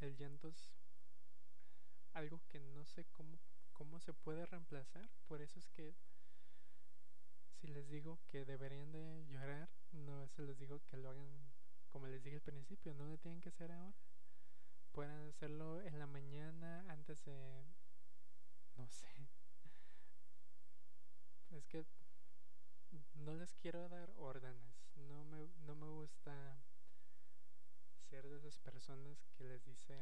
El 0.00 0.16
llanto 0.16 0.48
es 0.48 0.72
algo 2.14 2.40
que 2.48 2.60
no 2.60 2.86
sé 2.86 3.04
cómo, 3.12 3.38
cómo 3.74 4.00
se 4.00 4.14
puede 4.14 4.46
reemplazar. 4.46 5.06
Por 5.28 5.42
eso 5.42 5.58
es 5.58 5.68
que 5.68 5.94
si 7.60 7.66
les 7.68 7.88
digo 7.88 8.18
que 8.28 8.44
deberían 8.44 8.92
de 8.92 9.26
llorar, 9.28 9.68
no 9.92 10.28
se 10.28 10.42
les 10.42 10.58
digo 10.58 10.80
que 10.84 10.96
lo 10.96 11.10
hagan 11.10 11.52
como 11.88 12.06
les 12.08 12.22
dije 12.22 12.36
al 12.36 12.42
principio, 12.42 12.92
no 12.94 13.06
lo 13.06 13.16
tienen 13.18 13.40
que 13.40 13.48
hacer 13.48 13.72
ahora. 13.72 13.94
Pueden 14.92 15.28
hacerlo 15.28 15.80
en 15.82 15.98
la 15.98 16.06
mañana 16.06 16.84
antes 16.88 17.24
de... 17.24 17.64
no 18.76 18.86
sé. 18.88 19.08
Es 21.52 21.66
que 21.66 21.86
no 23.14 23.34
les 23.34 23.54
quiero 23.54 23.88
dar 23.88 24.10
órdenes 24.16 24.86
no 24.96 25.24
me, 25.24 25.46
no 25.66 25.74
me 25.74 25.86
gusta 25.86 26.58
ser 28.08 28.26
de 28.28 28.36
esas 28.36 28.58
personas 28.58 29.26
que 29.36 29.44
les 29.44 29.64
dice 29.64 29.94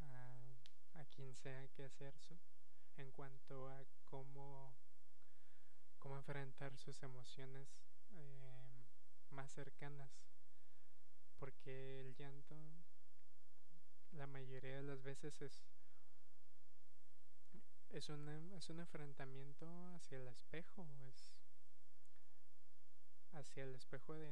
a, 0.00 1.00
a 1.00 1.04
quien 1.06 1.34
sea 1.34 1.68
qué 1.68 1.84
hacer 1.84 2.16
su, 2.18 2.36
en 2.96 3.10
cuanto 3.12 3.68
a 3.68 3.84
cómo, 4.04 4.74
cómo 6.04 6.18
enfrentar 6.18 6.76
sus 6.76 7.02
emociones 7.02 7.66
eh, 8.12 8.84
más 9.30 9.50
cercanas. 9.50 10.10
Porque 11.38 12.00
el 12.00 12.14
llanto 12.14 12.54
la 14.12 14.26
mayoría 14.26 14.76
de 14.76 14.82
las 14.82 15.02
veces 15.02 15.40
es 15.40 15.64
es 17.88 18.10
un, 18.10 18.52
es 18.52 18.68
un 18.68 18.80
enfrentamiento 18.80 19.66
hacia 19.94 20.18
el 20.18 20.28
espejo, 20.28 20.86
es 21.08 21.32
hacia 23.32 23.64
el 23.64 23.74
espejo 23.74 24.12
de, 24.12 24.30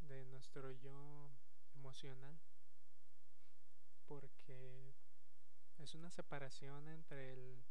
de 0.00 0.24
nuestro 0.26 0.72
yo 0.72 1.30
emocional 1.76 2.36
porque 4.08 4.92
es 5.78 5.94
una 5.94 6.10
separación 6.10 6.88
entre 6.88 7.62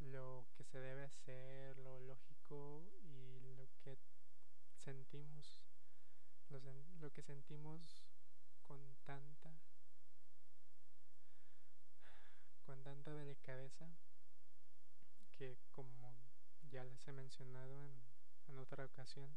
lo 0.00 0.46
que 0.56 0.64
se 0.64 0.78
debe 0.78 1.04
hacer, 1.04 1.76
lo 1.78 1.98
lógico 2.00 2.33
y 3.02 3.40
lo 3.56 3.68
que 3.82 3.98
sentimos, 4.76 5.62
lo, 6.50 7.12
que 7.12 7.22
sentimos 7.22 8.04
con 8.62 8.80
tanta 9.04 9.52
con 12.64 12.82
tanta 12.82 13.12
delicadeza 13.14 13.88
que 15.32 15.58
como 15.72 16.14
ya 16.70 16.82
les 16.84 17.06
he 17.06 17.12
mencionado 17.12 17.84
en, 17.84 17.92
en 18.48 18.58
otra 18.58 18.86
ocasión 18.86 19.36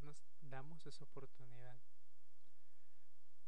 nos 0.00 0.22
damos 0.40 0.86
esa 0.86 1.04
oportunidad. 1.04 1.76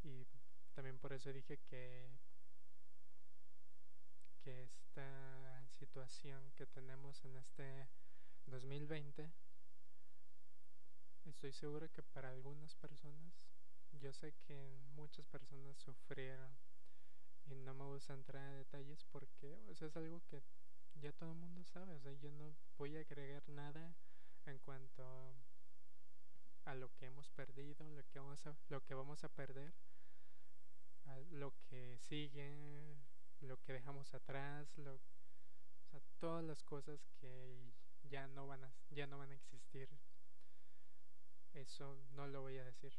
Y 0.03 0.25
también 0.73 0.97
por 0.99 1.13
eso 1.13 1.31
dije 1.33 1.57
que, 1.57 2.09
que 4.43 4.63
esta 4.63 5.64
situación 5.75 6.51
que 6.55 6.65
tenemos 6.65 7.23
en 7.25 7.35
este 7.35 7.87
2020 8.47 9.29
estoy 11.25 11.51
seguro 11.51 11.91
que 11.91 12.01
para 12.01 12.29
algunas 12.29 12.75
personas, 12.75 13.33
yo 13.99 14.13
sé 14.13 14.33
que 14.47 14.77
muchas 14.95 15.25
personas 15.27 15.77
sufrieron 15.77 16.49
y 17.47 17.55
no 17.55 17.73
me 17.73 17.85
gusta 17.85 18.13
entrar 18.13 18.47
en 18.51 18.57
detalles 18.59 19.03
porque 19.11 19.59
o 19.67 19.71
es 19.71 19.95
algo 19.97 20.21
que 20.29 20.43
ya 20.95 21.11
todo 21.11 21.31
el 21.31 21.37
mundo 21.37 21.63
sabe, 21.65 21.95
o 21.95 21.99
sea, 21.99 22.13
yo 22.13 22.31
no 22.31 22.55
voy 22.77 22.95
a 22.95 23.01
agregar 23.01 23.47
nada 23.49 23.95
en 24.45 24.59
cuanto 24.59 25.35
a 26.63 26.73
lo 26.73 26.93
que 26.95 27.07
hemos 27.07 27.29
perdido, 27.31 27.89
lo 27.89 28.03
que 28.07 28.19
vamos 28.19 28.45
a, 28.47 28.55
lo 28.69 28.83
que 28.83 28.93
vamos 28.93 29.23
a 29.23 29.29
perder, 29.29 29.73
a 31.05 31.19
lo 31.31 31.53
que 31.69 31.97
sigue, 31.99 32.95
lo 33.41 33.61
que 33.61 33.73
dejamos 33.73 34.13
atrás, 34.13 34.67
lo, 34.77 34.99
todas 36.19 36.43
las 36.43 36.63
cosas 36.63 36.99
que 37.19 37.73
ya 38.09 38.27
no 38.27 38.47
van 38.47 38.63
a, 38.63 38.71
ya 38.91 39.07
no 39.07 39.17
van 39.17 39.31
a 39.31 39.35
existir. 39.35 39.89
Eso 41.53 41.97
no 42.11 42.27
lo 42.27 42.41
voy 42.41 42.57
a 42.57 42.65
decir. 42.65 42.93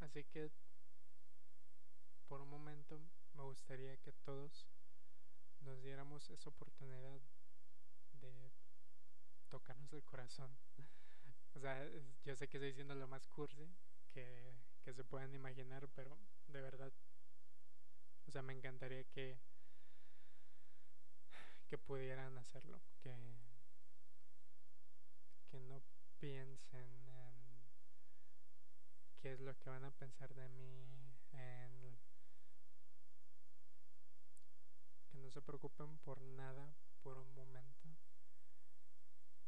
Así 0.00 0.24
que 0.24 0.50
por 2.28 2.40
un 2.40 2.48
momento 2.48 3.00
me 3.34 3.42
gustaría 3.42 3.96
que 3.98 4.12
todos 4.12 4.66
nos 5.60 5.82
diéramos 5.82 6.28
esa 6.30 6.50
oportunidad 6.50 7.20
de 8.20 8.50
tocarnos 9.48 9.92
el 9.92 10.02
corazón. 10.04 10.50
o 11.54 11.60
sea, 11.60 11.88
yo 12.24 12.36
sé 12.36 12.48
que 12.48 12.56
estoy 12.58 12.70
diciendo 12.70 12.94
lo 12.94 13.08
más 13.08 13.26
cursi 13.28 13.68
que, 14.12 14.54
que 14.82 14.92
se 14.92 15.04
puedan 15.04 15.34
imaginar, 15.34 15.88
pero 15.94 16.16
de 16.48 16.60
verdad, 16.60 16.92
o 18.26 18.30
sea, 18.30 18.42
me 18.42 18.52
encantaría 18.52 19.04
que 19.04 19.38
que 21.68 21.78
pudieran 21.78 22.38
hacerlo, 22.38 22.80
que 23.02 23.14
que 25.50 25.60
no 25.60 25.80
piensen 26.18 26.88
en 27.08 27.34
qué 29.20 29.32
es 29.32 29.40
lo 29.40 29.56
que 29.58 29.70
van 29.70 29.84
a 29.84 29.90
pensar 29.90 30.34
de 30.34 30.48
mí, 30.48 30.84
en 31.32 31.96
que 35.10 35.18
no 35.18 35.30
se 35.30 35.40
preocupen 35.42 35.98
por 35.98 36.20
nada 36.20 36.74
por 37.02 37.18
un 37.18 37.32
momento 37.34 37.88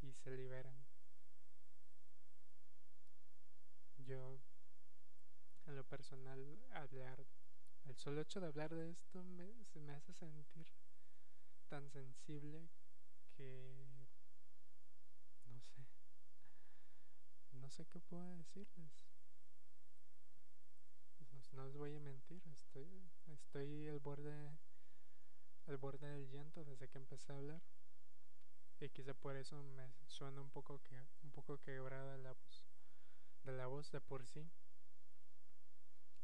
y 0.00 0.12
se 0.12 0.30
liberan. 0.30 0.76
Yo, 3.98 4.40
en 5.66 5.76
lo 5.76 5.84
personal, 5.84 6.58
hablar, 6.72 7.26
el 7.86 7.96
solo 7.96 8.20
hecho 8.20 8.40
de 8.40 8.46
hablar 8.46 8.74
de 8.74 8.90
esto 8.90 9.22
me, 9.24 9.64
se 9.64 9.80
me 9.80 9.92
hace 9.92 10.12
sentir 10.14 10.66
tan 11.68 11.88
sensible 11.90 12.68
que 13.36 13.86
no 15.46 15.60
sé, 15.60 15.86
no 17.52 17.70
sé 17.70 17.86
qué 17.86 18.00
puedo 18.00 18.36
decirles. 18.36 19.06
No, 21.20 21.40
no 21.52 21.68
os 21.68 21.76
voy 21.76 21.94
a 21.94 22.00
mentir, 22.00 22.42
estoy, 22.48 22.88
estoy 23.26 23.88
al 23.88 23.98
borde, 23.98 24.58
al 25.66 25.76
borde 25.76 26.08
del 26.08 26.30
llanto 26.30 26.64
desde 26.64 26.88
que 26.88 26.98
empecé 26.98 27.32
a 27.32 27.36
hablar 27.36 27.62
y 28.80 28.88
quizá 28.90 29.12
por 29.12 29.36
eso 29.36 29.62
me 29.62 29.90
suena 30.06 30.40
un 30.40 30.50
poco 30.50 30.80
que 30.82 30.94
un 31.24 31.32
poco 31.32 31.58
quebrada 31.58 32.16
la 32.18 32.32
voz 32.32 32.64
de 33.44 33.52
la 33.52 33.66
voz 33.66 33.90
de 33.90 34.00
por 34.00 34.24
sí 34.24 34.48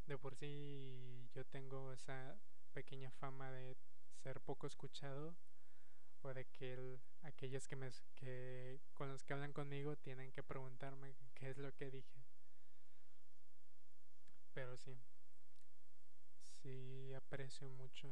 de 0.06 0.16
por 0.16 0.36
sí 0.36 1.28
yo 1.34 1.44
tengo 1.46 1.92
esa 1.92 2.36
pequeña 2.72 3.10
fama 3.10 3.50
de 3.50 3.76
ser 4.24 4.40
poco 4.40 4.66
escuchado 4.66 5.36
o 6.22 6.32
de 6.32 6.46
que 6.46 6.98
aquellos 7.22 7.68
que 7.68 7.76
me 7.76 7.90
que 8.14 8.80
con 8.94 9.10
los 9.10 9.22
que 9.22 9.34
hablan 9.34 9.52
conmigo 9.52 9.96
tienen 9.96 10.32
que 10.32 10.42
preguntarme 10.42 11.14
qué 11.34 11.50
es 11.50 11.58
lo 11.58 11.70
que 11.74 11.90
dije 11.90 12.24
pero 14.54 14.78
sí 14.78 14.98
sí 16.62 17.12
aprecio 17.12 17.68
mucho 17.68 18.08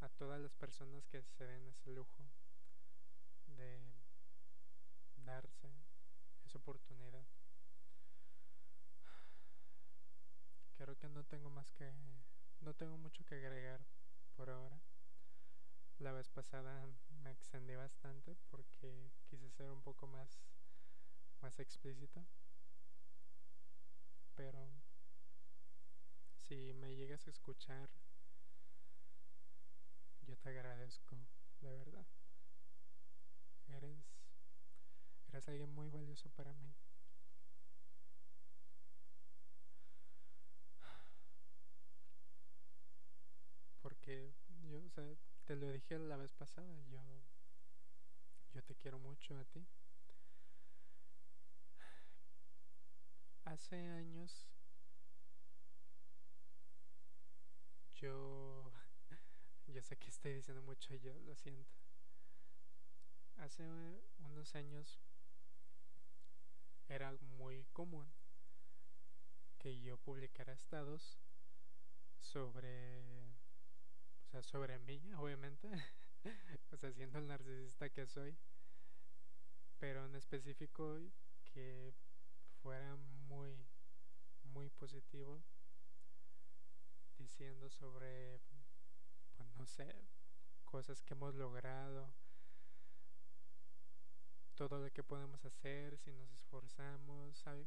a 0.00 0.08
todas 0.08 0.40
las 0.40 0.54
personas 0.54 1.04
que 1.08 1.22
se 1.22 1.44
den 1.44 1.66
ese 1.66 1.90
lujo 1.90 2.24
de 3.58 3.78
darse 5.26 5.68
esa 6.46 6.56
oportunidad. 6.58 7.26
Creo 10.78 10.96
que 10.96 11.08
no 11.10 11.24
tengo 11.24 11.50
más 11.50 11.70
que 11.72 11.92
no 12.60 12.72
tengo 12.72 12.96
mucho 12.96 13.24
que 13.26 13.34
agregar 13.34 13.84
por 14.34 14.48
ahora. 14.48 14.80
La 15.98 16.12
vez 16.12 16.28
pasada 16.28 16.88
me 17.22 17.32
extendí 17.32 17.74
bastante 17.74 18.36
porque 18.50 19.10
quise 19.26 19.50
ser 19.50 19.70
un 19.70 19.82
poco 19.82 20.06
más 20.06 20.38
más 21.40 21.58
explícito. 21.58 22.24
Pero 24.36 24.68
si 26.36 26.72
me 26.74 26.94
llegas 26.94 27.26
a 27.26 27.30
escuchar 27.30 27.90
yo 30.28 30.36
te 30.36 30.50
agradezco, 30.50 31.16
de 31.62 31.72
verdad. 31.72 32.06
Eres, 33.68 33.96
eres 35.28 35.48
alguien 35.48 35.74
muy 35.74 35.88
valioso 35.88 36.28
para 36.30 36.52
mí. 36.54 36.74
Porque 43.80 44.32
yo, 44.68 44.84
o 44.84 44.90
sea, 44.90 45.04
te 45.48 45.56
lo 45.56 45.72
dije 45.72 45.98
la 45.98 46.18
vez 46.18 46.30
pasada, 46.34 46.78
yo, 46.90 47.00
yo 48.52 48.62
te 48.62 48.74
quiero 48.74 48.98
mucho 48.98 49.34
a 49.34 49.44
ti. 49.46 49.66
Hace 53.46 53.76
años 53.76 54.46
yo, 57.98 58.70
yo 59.68 59.82
sé 59.82 59.96
que 59.96 60.10
estoy 60.10 60.34
diciendo 60.34 60.62
mucho 60.64 60.94
yo, 60.96 61.18
lo 61.20 61.34
siento 61.34 61.72
hace 63.38 63.66
unos 64.18 64.54
años 64.54 65.00
era 66.90 67.10
muy 67.38 67.64
común 67.72 68.06
que 69.58 69.80
yo 69.80 69.96
publicara 69.96 70.52
estados 70.52 71.18
sobre 72.18 73.37
o 74.28 74.30
sea 74.30 74.42
sobre 74.42 74.78
mí 74.78 75.00
obviamente 75.14 75.68
o 76.72 76.76
sea 76.76 76.92
siendo 76.92 77.18
el 77.18 77.26
narcisista 77.26 77.88
que 77.88 78.06
soy 78.06 78.36
pero 79.78 80.04
en 80.04 80.14
específico 80.14 81.00
que 81.44 81.92
fuera 82.62 82.96
muy 83.28 83.56
muy 84.52 84.68
positivo 84.70 85.42
diciendo 87.18 87.68
sobre 87.70 88.38
pues 89.36 89.48
no 89.56 89.66
sé 89.66 89.94
cosas 90.64 91.02
que 91.02 91.14
hemos 91.14 91.34
logrado 91.34 92.12
todo 94.58 94.80
lo 94.80 94.90
que 94.90 95.04
podemos 95.04 95.44
hacer 95.44 95.96
si 95.98 96.10
nos 96.10 96.32
esforzamos, 96.32 97.46
hay 97.46 97.64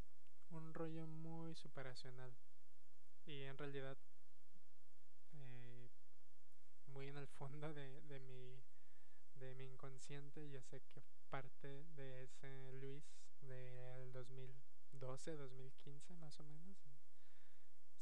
un 0.50 0.74
rollo 0.74 1.08
muy 1.08 1.56
superacional. 1.56 2.34
Y 3.26 3.43
en 3.43 3.58
realidad 3.58 3.97
muy 6.93 7.08
en 7.08 7.17
el 7.17 7.27
fondo 7.27 7.73
de, 7.73 8.01
de, 8.01 8.19
mi, 8.19 8.62
de 9.36 9.56
mi 9.56 9.65
inconsciente. 9.65 10.49
Yo 10.49 10.62
sé 10.62 10.82
que 10.93 11.01
parte 11.30 11.86
de 11.95 12.23
ese 12.23 12.71
Luis 12.73 13.04
del 13.41 14.12
2012, 14.12 15.36
2015 15.36 16.15
más 16.15 16.39
o 16.39 16.43
menos, 16.43 16.77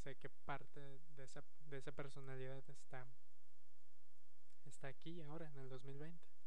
sé 0.03 0.15
que 0.15 0.29
parte 0.29 0.99
de 1.15 1.23
esa, 1.23 1.43
de 1.69 1.77
esa 1.77 1.91
personalidad 1.91 2.63
está, 2.69 3.05
está 4.65 4.87
aquí 4.87 5.21
ahora 5.21 5.49
en 5.49 5.57
el 5.59 5.69
2020 5.69 6.39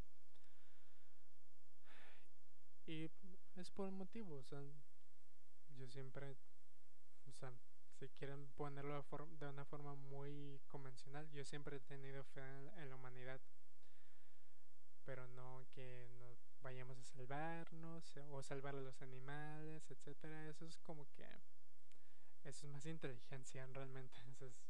y 2.87 3.09
es 3.57 3.71
por 3.71 3.89
un 3.89 3.97
motivo, 3.97 4.37
o 4.37 4.43
sea, 4.43 4.61
yo 5.77 5.87
siempre, 5.89 6.37
o 7.27 7.33
sea, 7.33 7.53
si 8.03 8.09
quieren 8.19 8.49
ponerlo 8.57 9.07
de, 9.39 9.47
una 9.47 9.65
forma 9.65 9.95
muy 9.95 10.61
convencional, 10.67 11.31
yo 11.31 11.45
siempre 11.45 11.77
he 11.77 11.81
tenido 11.81 12.25
fe 12.25 12.41
en, 12.79 12.91
la 12.91 12.97
humanidad, 12.97 13.41
pero 15.05 15.29
no 15.29 15.65
que 15.73 16.09
nos 16.19 16.37
vayamos 16.63 16.99
a 16.99 17.05
salvarnos 17.05 18.17
o 18.33 18.43
salvar 18.43 18.75
a 18.75 18.81
los 18.81 19.01
animales, 19.03 19.89
etcétera. 19.89 20.49
Eso 20.49 20.65
es 20.67 20.79
como 20.79 21.09
que 21.13 21.25
eso 22.43 22.67
es 22.67 22.73
más 22.73 22.87
inteligencia 22.87 23.67
realmente. 23.73 24.19
Eso 24.33 24.47
es, 24.47 24.61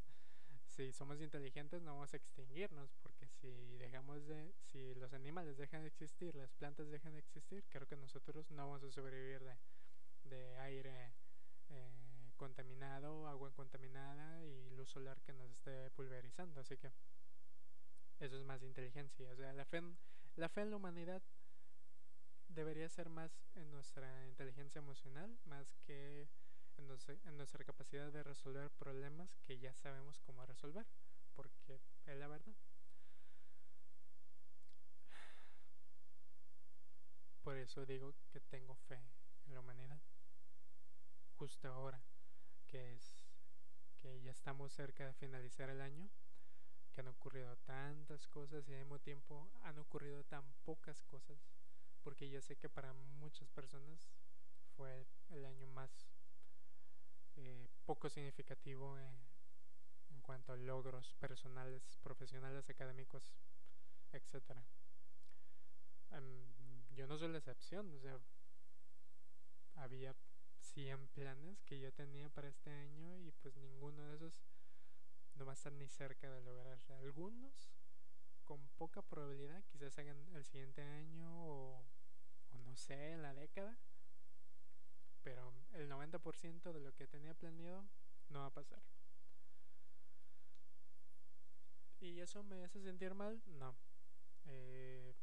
si 0.67 0.93
somos 0.93 1.19
inteligentes 1.23 1.81
no 1.81 1.95
vamos 1.95 2.13
a 2.13 2.19
extinguirnos 2.19 2.93
porque 3.03 3.27
si 3.29 3.79
dejamos 3.79 4.27
de 4.27 4.53
si 4.67 4.95
los 4.97 5.15
animales 5.15 5.57
dejan 5.57 5.83
de 5.83 5.89
existir 5.89 6.35
las 6.35 6.51
plantas 6.53 6.89
dejan 6.91 7.13
de 7.13 7.21
existir 7.21 7.63
creo 7.69 7.87
que 7.87 7.97
nosotros 7.97 8.51
no 8.51 8.69
vamos 8.69 8.83
a 8.83 8.91
sobrevivir 8.91 9.45
de, 9.45 9.59
de 10.25 10.57
aire 10.61 11.13
eh, 11.69 12.02
contaminado 12.37 13.27
agua 13.27 13.53
contaminada 13.53 14.45
y 14.45 14.71
luz 14.71 14.89
solar 14.89 15.21
que 15.23 15.33
nos 15.33 15.51
esté 15.51 15.91
pulverizando 15.91 16.61
así 16.61 16.77
que 16.77 16.93
eso 18.21 18.39
es 18.39 18.45
más 18.45 18.63
inteligencia 18.63 19.31
o 19.31 19.37
sea 19.37 19.53
la 19.53 19.65
fe 19.65 19.79
en, 19.79 19.97
la 20.37 20.49
fe 20.49 20.63
en 20.63 20.71
la 20.71 20.77
humanidad 20.77 21.23
debería 22.55 22.89
ser 22.89 23.09
más 23.09 23.33
en 23.55 23.71
nuestra 23.71 24.27
inteligencia 24.27 24.79
emocional, 24.79 25.39
más 25.45 25.75
que 25.87 26.29
en, 26.77 26.89
en 27.25 27.37
nuestra 27.37 27.65
capacidad 27.65 28.13
de 28.13 28.23
resolver 28.23 28.71
problemas 28.71 29.39
que 29.43 29.59
ya 29.59 29.75
sabemos 29.75 30.21
cómo 30.21 30.45
resolver, 30.45 30.87
porque 31.35 31.81
es 32.07 32.17
la 32.17 32.29
verdad. 32.29 32.55
Por 37.43 37.57
eso 37.57 37.85
digo 37.87 38.15
que 38.31 38.41
tengo 38.41 38.75
fe 38.75 39.01
en 39.47 39.55
la 39.55 39.61
humanidad. 39.61 40.01
Justo 41.39 41.69
ahora, 41.69 42.01
que 42.73 42.95
es 42.95 43.19
que 44.01 44.23
ya 44.23 44.31
estamos 44.31 44.73
cerca 44.73 45.07
de 45.07 45.13
finalizar 45.13 45.69
el 45.69 45.83
año, 45.83 46.09
que 46.91 47.03
han 47.03 47.09
ocurrido 47.09 47.55
tantas 47.59 48.27
cosas 48.29 48.67
y 48.67 48.73
al 48.73 48.81
mismo 48.81 48.99
tiempo 48.99 49.51
han 49.63 49.79
ocurrido 49.79 50.25
tan 50.25 50.43
pocas 50.65 51.03
cosas, 51.03 51.39
porque 52.03 52.31
yo 52.31 52.41
sé 52.41 52.57
que 52.57 52.71
para 52.71 52.95
muchas 52.95 53.51
personas 53.51 54.11
fue 54.75 55.07
el 55.29 55.45
año 55.45 55.67
más 55.69 55.91
eh, 57.37 57.69
poco 57.85 58.09
significativo 58.09 58.99
en 58.99 60.21
cuanto 60.23 60.55
a 60.55 60.57
logros 60.57 61.15
personales, 61.21 61.99
profesionales, 62.03 62.71
académicos, 62.71 63.35
etcétera. 64.13 64.65
yo 66.95 67.07
no 67.07 67.19
soy 67.19 67.29
la 67.29 67.39
excepción, 67.39 67.93
o 67.93 67.99
sea, 67.99 68.19
había 69.75 70.15
100 70.75 71.07
planes 71.09 71.63
que 71.65 71.81
yo 71.81 71.93
tenía 71.93 72.29
para 72.29 72.49
este 72.49 72.71
año 72.71 73.19
y 73.19 73.31
pues 73.33 73.57
ninguno 73.57 74.07
de 74.09 74.17
esos 74.17 74.43
no 75.35 75.45
va 75.45 75.53
a 75.53 75.55
estar 75.55 75.73
ni 75.73 75.89
cerca 75.89 76.31
de 76.31 76.41
lograrse. 76.43 76.93
Algunos 76.95 77.71
con 78.45 78.67
poca 78.79 79.03
probabilidad 79.03 79.63
quizás 79.65 79.99
hagan 79.99 80.19
el 80.35 80.45
siguiente 80.45 80.83
año 80.83 81.31
o, 81.47 81.85
o 82.53 82.59
no 82.59 82.77
sé, 82.77 83.13
en 83.13 83.23
la 83.23 83.35
década. 83.35 83.77
Pero 85.23 85.53
el 85.73 85.89
90% 85.89 86.73
de 86.73 86.81
lo 86.81 86.95
que 86.95 87.07
tenía 87.07 87.35
planeado 87.35 87.85
no 88.31 88.41
va 88.41 88.47
a 88.47 88.51
pasar. 88.51 88.83
¿Y 92.01 92.19
eso 92.19 92.43
me 92.43 92.65
hace 92.65 92.83
sentir 92.83 93.15
mal? 93.15 93.41
No. 93.47 93.77
Eh, 94.47 95.15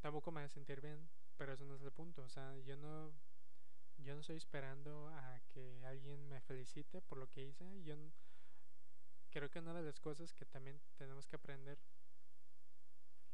tampoco 0.00 0.30
me 0.30 0.42
hace 0.42 0.54
sentir 0.54 0.80
bien, 0.80 1.08
pero 1.38 1.54
eso 1.54 1.64
no 1.64 1.74
es 1.76 1.82
el 1.82 1.90
punto. 1.90 2.22
O 2.22 2.28
sea, 2.28 2.54
yo 2.58 2.76
no 2.76 3.12
yo 3.98 4.14
no 4.14 4.20
estoy 4.20 4.36
esperando 4.36 5.08
a 5.08 5.40
que 5.52 5.84
alguien 5.84 6.28
me 6.28 6.40
felicite 6.40 7.00
por 7.02 7.18
lo 7.18 7.28
que 7.30 7.44
hice. 7.44 7.82
Yo 7.82 7.96
creo 9.30 9.50
que 9.50 9.58
una 9.58 9.74
de 9.74 9.82
las 9.82 10.00
cosas 10.00 10.32
que 10.32 10.44
también 10.44 10.80
tenemos 10.96 11.26
que 11.26 11.36
aprender 11.36 11.78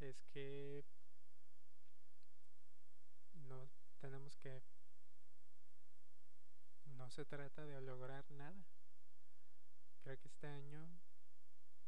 es 0.00 0.22
que 0.32 0.84
no 3.48 3.68
tenemos 4.00 4.36
que 4.36 4.62
no 6.96 7.10
se 7.10 7.24
trata 7.24 7.64
de 7.66 7.80
lograr 7.80 8.24
nada. 8.32 8.64
Creo 10.02 10.18
que 10.18 10.28
este 10.28 10.46
año 10.46 10.86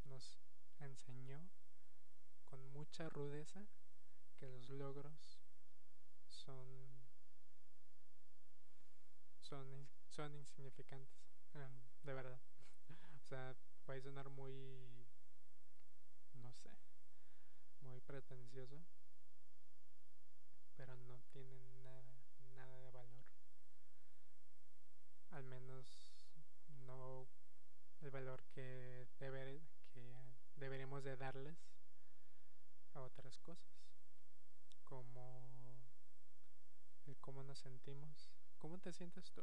nos 0.05 0.39
enseñó 0.79 1.39
con 2.45 2.65
mucha 2.71 3.09
rudeza 3.09 3.65
que 4.37 4.47
los 4.47 4.69
logros 4.69 5.39
son 6.27 6.96
son, 9.47 9.87
son 10.09 10.35
insignificantes, 10.35 11.15
em, 11.53 11.71
de 12.03 12.13
verdad. 12.13 12.39
o 13.15 13.19
sea, 13.21 13.55
puede 13.85 14.01
sonar 14.01 14.29
muy, 14.29 14.53
no 16.33 16.51
sé, 16.51 16.69
muy 17.79 18.01
pretencioso, 18.01 18.83
pero 20.75 20.95
no 20.97 21.19
tienen 21.31 21.81
nada, 21.81 22.25
nada 22.55 22.77
de 22.79 22.91
valor. 22.91 23.23
Al 25.31 25.43
menos 25.45 25.87
no 26.85 27.27
el 28.01 28.11
valor 28.11 28.43
que, 28.53 29.07
deber, 29.19 29.61
que 29.93 30.13
deberíamos 30.57 31.03
de 31.05 31.15
darles 31.15 31.57
a 32.93 33.01
otras 33.01 33.37
cosas, 33.39 33.71
como 34.83 35.87
el 37.05 37.17
cómo 37.19 37.43
nos 37.43 37.59
sentimos 37.59 38.36
¿Cómo 38.67 38.79
te 38.79 38.91
sientes 38.91 39.31
tú? 39.31 39.41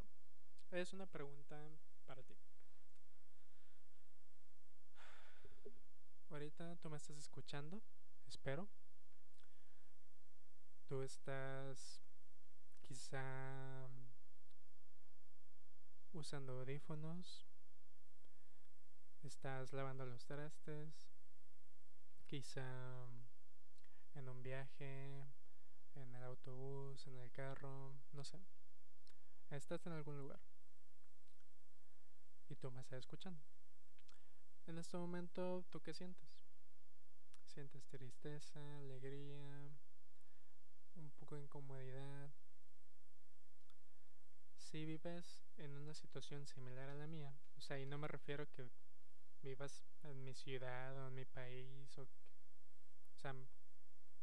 Es 0.70 0.92
una 0.92 1.06
pregunta 1.06 1.58
para 2.04 2.22
ti. 2.22 2.36
Ahorita 6.28 6.76
tú 6.76 6.90
me 6.90 6.98
estás 6.98 7.16
escuchando, 7.16 7.80
espero. 8.26 8.68
Tú 10.86 11.00
estás 11.00 12.02
quizá 12.82 13.88
usando 16.12 16.60
audífonos, 16.60 17.46
estás 19.22 19.72
lavando 19.72 20.04
los 20.04 20.26
trastes, 20.26 21.08
quizá 22.26 23.06
en 24.16 24.28
un 24.28 24.42
viaje, 24.42 25.24
en 25.94 26.14
el 26.14 26.22
autobús, 26.24 27.06
en 27.06 27.16
el 27.16 27.30
carro, 27.30 27.94
no 28.12 28.22
sé. 28.22 28.38
Estás 29.54 29.86
en 29.86 29.92
algún 29.92 30.18
lugar 30.18 30.40
y 32.48 32.56
tú 32.56 32.72
me 32.72 32.80
estás 32.80 32.98
escuchando. 32.98 33.40
En 34.66 34.78
este 34.78 34.96
momento, 34.96 35.64
¿tú 35.70 35.80
qué 35.80 35.94
sientes? 35.94 36.28
¿Sientes 37.44 37.86
tristeza, 37.86 38.78
alegría, 38.78 39.70
un 40.96 41.08
poco 41.12 41.36
de 41.36 41.42
incomodidad? 41.42 42.30
Si 44.56 44.84
vives 44.84 45.44
en 45.58 45.76
una 45.76 45.94
situación 45.94 46.48
similar 46.48 46.88
a 46.88 46.96
la 46.96 47.06
mía, 47.06 47.32
o 47.56 47.60
sea, 47.60 47.78
y 47.78 47.86
no 47.86 47.96
me 47.96 48.08
refiero 48.08 48.50
que 48.50 48.68
vivas 49.40 49.84
en 50.02 50.24
mi 50.24 50.34
ciudad 50.34 50.98
o 50.98 51.06
en 51.06 51.14
mi 51.14 51.26
país, 51.26 51.96
o, 51.98 52.02
o 52.02 53.18
sea, 53.18 53.36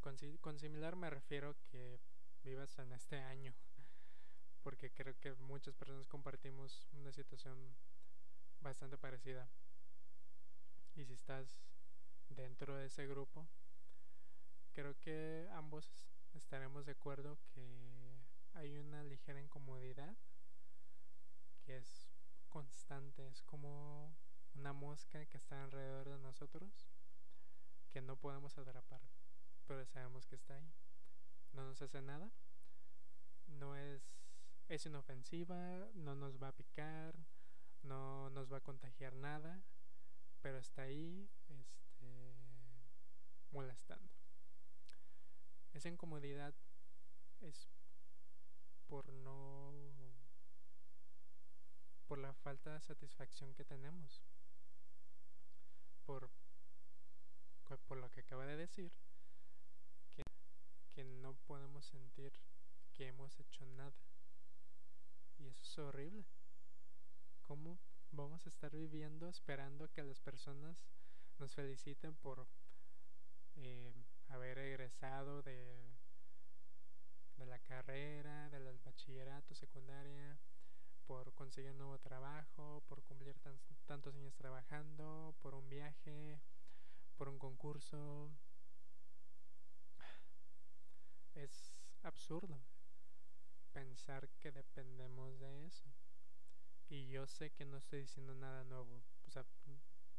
con 0.01 0.59
similar 0.59 0.97
me 0.97 1.09
refiero 1.09 1.55
que 1.71 2.01
vivas 2.43 2.77
en 2.79 2.91
este 2.91 3.17
año 3.17 3.55
porque 4.63 4.91
creo 4.91 5.19
que 5.19 5.33
muchas 5.33 5.75
personas 5.75 6.07
compartimos 6.07 6.87
una 6.93 7.11
situación 7.11 7.57
bastante 8.61 8.97
parecida. 8.97 9.47
Y 10.95 11.05
si 11.05 11.13
estás 11.13 11.47
dentro 12.29 12.75
de 12.75 12.85
ese 12.85 13.07
grupo, 13.07 13.47
creo 14.73 14.97
que 14.99 15.49
ambos 15.53 15.87
estaremos 16.33 16.85
de 16.85 16.93
acuerdo 16.93 17.37
que 17.53 18.11
hay 18.53 18.77
una 18.77 19.03
ligera 19.03 19.39
incomodidad 19.39 20.15
que 21.63 21.77
es 21.77 22.09
constante, 22.49 23.27
es 23.27 23.41
como 23.43 24.15
una 24.55 24.73
mosca 24.73 25.25
que 25.25 25.37
está 25.37 25.63
alrededor 25.63 26.09
de 26.09 26.17
nosotros 26.19 26.89
que 27.91 28.01
no 28.01 28.15
podemos 28.15 28.57
atrapar, 28.57 29.01
pero 29.67 29.85
sabemos 29.85 30.25
que 30.25 30.35
está 30.35 30.55
ahí. 30.55 30.73
No 31.53 31.65
nos 31.65 31.81
hace 31.81 32.01
nada, 32.01 32.31
no 33.47 33.75
es 33.75 34.20
es 34.71 34.85
inofensiva, 34.85 35.89
no 35.95 36.15
nos 36.15 36.41
va 36.41 36.47
a 36.47 36.55
picar, 36.55 37.13
no 37.83 38.29
nos 38.29 38.51
va 38.51 38.57
a 38.57 38.61
contagiar 38.61 39.13
nada, 39.13 39.61
pero 40.41 40.57
está 40.59 40.83
ahí 40.83 41.29
este, 41.49 42.33
molestando. 43.51 44.09
Esa 45.73 45.89
incomodidad 45.89 46.53
es 47.41 47.67
por 48.87 49.11
no 49.11 49.73
por 52.07 52.17
la 52.17 52.33
falta 52.33 52.73
de 52.73 52.81
satisfacción 52.81 53.53
que 53.53 53.63
tenemos 53.63 54.21
por 56.05 56.29
por 57.87 57.97
lo 57.97 58.11
que 58.11 58.19
acaba 58.19 58.45
de 58.45 58.57
decir 58.57 58.91
que, 60.09 60.23
que 60.89 61.05
no 61.05 61.33
podemos 61.47 61.85
sentir 61.85 62.33
que 62.93 63.07
hemos 63.07 63.39
hecho 63.39 63.65
nada 63.65 64.10
es 65.71 65.79
horrible. 65.79 66.25
¿Cómo 67.43 67.79
vamos 68.11 68.45
a 68.45 68.49
estar 68.49 68.75
viviendo 68.75 69.29
esperando 69.29 69.89
que 69.93 70.03
las 70.03 70.19
personas 70.19 70.83
nos 71.39 71.55
feliciten 71.55 72.13
por 72.15 72.45
eh, 73.55 73.93
haber 74.27 74.57
egresado 74.57 75.41
de, 75.43 75.95
la 77.37 77.57
carrera, 77.59 78.49
del 78.49 78.77
bachillerato, 78.79 79.55
secundaria, 79.55 80.37
por 81.07 81.33
conseguir 81.35 81.71
un 81.71 81.77
nuevo 81.77 81.99
trabajo, 81.99 82.83
por 82.89 83.01
cumplir 83.03 83.39
tantos 83.85 84.13
años 84.13 84.35
trabajando, 84.35 85.33
por 85.41 85.55
un 85.55 85.69
viaje, 85.69 86.41
por 87.15 87.29
un 87.29 87.39
concurso? 87.39 88.29
Es 91.33 91.73
absurdo 92.03 92.59
pensar 93.73 94.29
que 94.39 94.51
dependemos 94.51 95.39
de 95.39 95.65
eso. 95.65 95.89
Y 96.89 97.07
yo 97.07 97.25
sé 97.27 97.51
que 97.51 97.65
no 97.65 97.77
estoy 97.77 98.01
diciendo 98.01 98.35
nada 98.35 98.63
nuevo. 98.65 99.01
O 99.27 99.31
sea, 99.31 99.45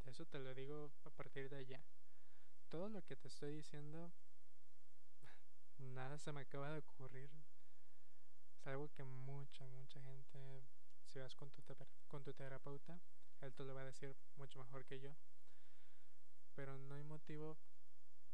eso 0.07 0.25
te 0.27 0.39
lo 0.39 0.55
digo 0.55 0.91
a 1.05 1.11
partir 1.11 1.49
de 1.49 1.57
allá. 1.57 1.81
Todo 2.69 2.89
lo 2.89 3.05
que 3.05 3.17
te 3.17 3.29
estoy 3.29 3.53
diciendo, 3.53 4.11
nada 5.79 6.19
se 6.19 6.33
me 6.33 6.41
acaba 6.41 6.71
de 6.71 6.79
ocurrir. 6.79 7.31
Es 8.59 8.67
algo 8.67 8.91
que 8.93 9.05
mucha, 9.05 9.67
mucha 9.67 10.01
gente, 10.01 10.63
si 11.05 11.19
vas 11.19 11.35
con 11.35 11.51
tu, 11.51 11.63
con 12.09 12.23
tu 12.23 12.33
terapeuta, 12.33 13.01
él 13.43 13.53
te 13.53 13.65
lo 13.65 13.75
va 13.75 13.83
a 13.83 13.87
decir 13.87 14.17
mucho 14.37 14.59
mejor 14.59 14.85
que 14.85 15.01
yo. 15.01 15.15
Pero 16.55 16.79
no 16.79 16.95
hay 16.95 17.03
motivo 17.03 17.59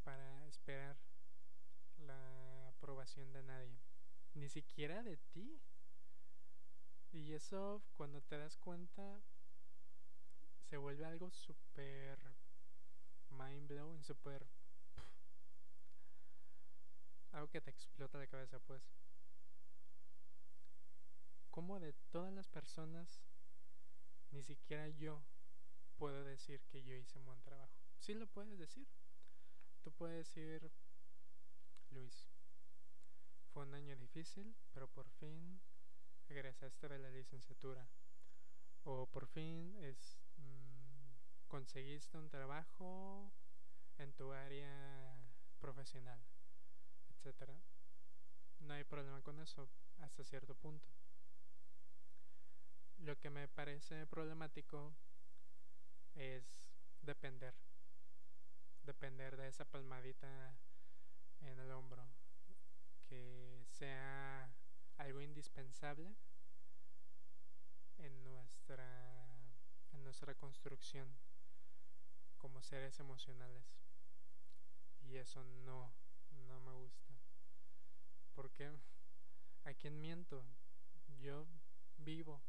para 0.05 0.47
esperar 0.47 0.97
la 2.07 2.69
aprobación 2.69 3.33
de 3.33 3.43
nadie, 3.43 3.79
ni 4.39 4.49
siquiera 4.49 5.03
de 5.03 5.17
ti. 5.17 5.61
Y 7.13 7.33
eso 7.33 7.83
cuando 7.97 8.21
te 8.23 8.39
das 8.39 8.57
cuenta 8.57 9.21
se 10.69 10.77
vuelve 10.77 11.05
algo 11.05 11.31
súper 11.31 12.19
mind 13.31 13.69
blowing, 13.69 14.03
súper... 14.05 14.47
Algo 17.33 17.49
que 17.49 17.61
te 17.61 17.71
explota 17.71 18.19
la 18.19 18.27
cabeza, 18.27 18.59
pues. 18.61 18.83
Como 21.51 21.81
de 21.81 21.93
todas 22.11 22.33
las 22.33 22.49
personas, 22.49 23.23
ni 24.31 24.43
siquiera 24.43 24.89
yo 24.89 25.23
puedo 25.97 26.25
decir 26.25 26.61
que 26.71 26.83
yo 26.83 26.95
hice 26.95 27.19
un 27.19 27.27
buen 27.27 27.41
trabajo. 27.43 27.73
Sí 27.99 28.15
lo 28.15 28.27
puedes 28.27 28.59
decir. 28.59 28.87
Tú 29.83 29.93
puedes 29.93 30.19
decir, 30.19 30.71
Luis, 31.91 32.28
un 33.63 33.75
año 33.75 33.97
difícil, 33.97 34.55
pero 34.73 34.89
por 34.89 35.09
fin 35.09 35.61
egresaste 36.29 36.89
de 36.89 36.99
la 36.99 37.11
licenciatura. 37.11 37.89
O 38.85 39.07
por 39.07 39.27
fin 39.27 39.77
es, 39.83 40.21
mm, 40.37 41.49
conseguiste 41.49 42.17
un 42.17 42.29
trabajo 42.29 43.33
en 43.99 44.13
tu 44.13 44.33
área 44.33 45.17
profesional, 45.61 46.21
etcétera. 47.11 47.61
No 48.61 48.75
hay 48.75 48.85
problema 48.85 49.23
con 49.23 49.39
eso 49.41 49.69
hasta 49.99 50.25
cierto 50.25 50.55
punto. 50.55 50.89
Lo 52.99 53.19
que 53.19 53.31
me 53.31 53.49
parece 53.49 54.07
problemático 54.07 54.95
es 56.15 56.45
depender. 57.03 57.55
Depender 58.83 59.37
de 59.37 59.49
esa 59.49 59.65
palmadita 59.65 60.57
en 61.41 61.59
el 61.59 61.71
hombro. 61.71 62.18
Que 63.09 63.65
sea 63.67 64.53
algo 64.99 65.21
indispensable 65.21 66.15
en 67.99 68.25
nuestra, 68.25 68.87
en 69.93 70.05
nuestra 70.05 70.35
construcción 70.35 71.09
como 72.37 72.63
seres 72.63 72.99
emocionales. 73.01 73.65
Y 75.01 75.17
eso 75.17 75.43
no, 75.45 75.93
no 76.47 76.61
me 76.61 76.73
gusta. 76.73 77.15
Porque 78.35 78.71
a 79.65 79.75
quién 79.75 80.01
miento? 80.01 80.45
Yo 81.21 81.47
vivo 81.97 82.43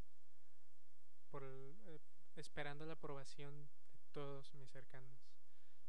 por 1.30 1.44
eh, 1.44 2.00
esperando 2.36 2.86
la 2.86 2.94
aprobación 2.94 3.70
de 3.92 4.00
todos 4.12 4.54
mis 4.54 4.70
cercanos. 4.70 5.20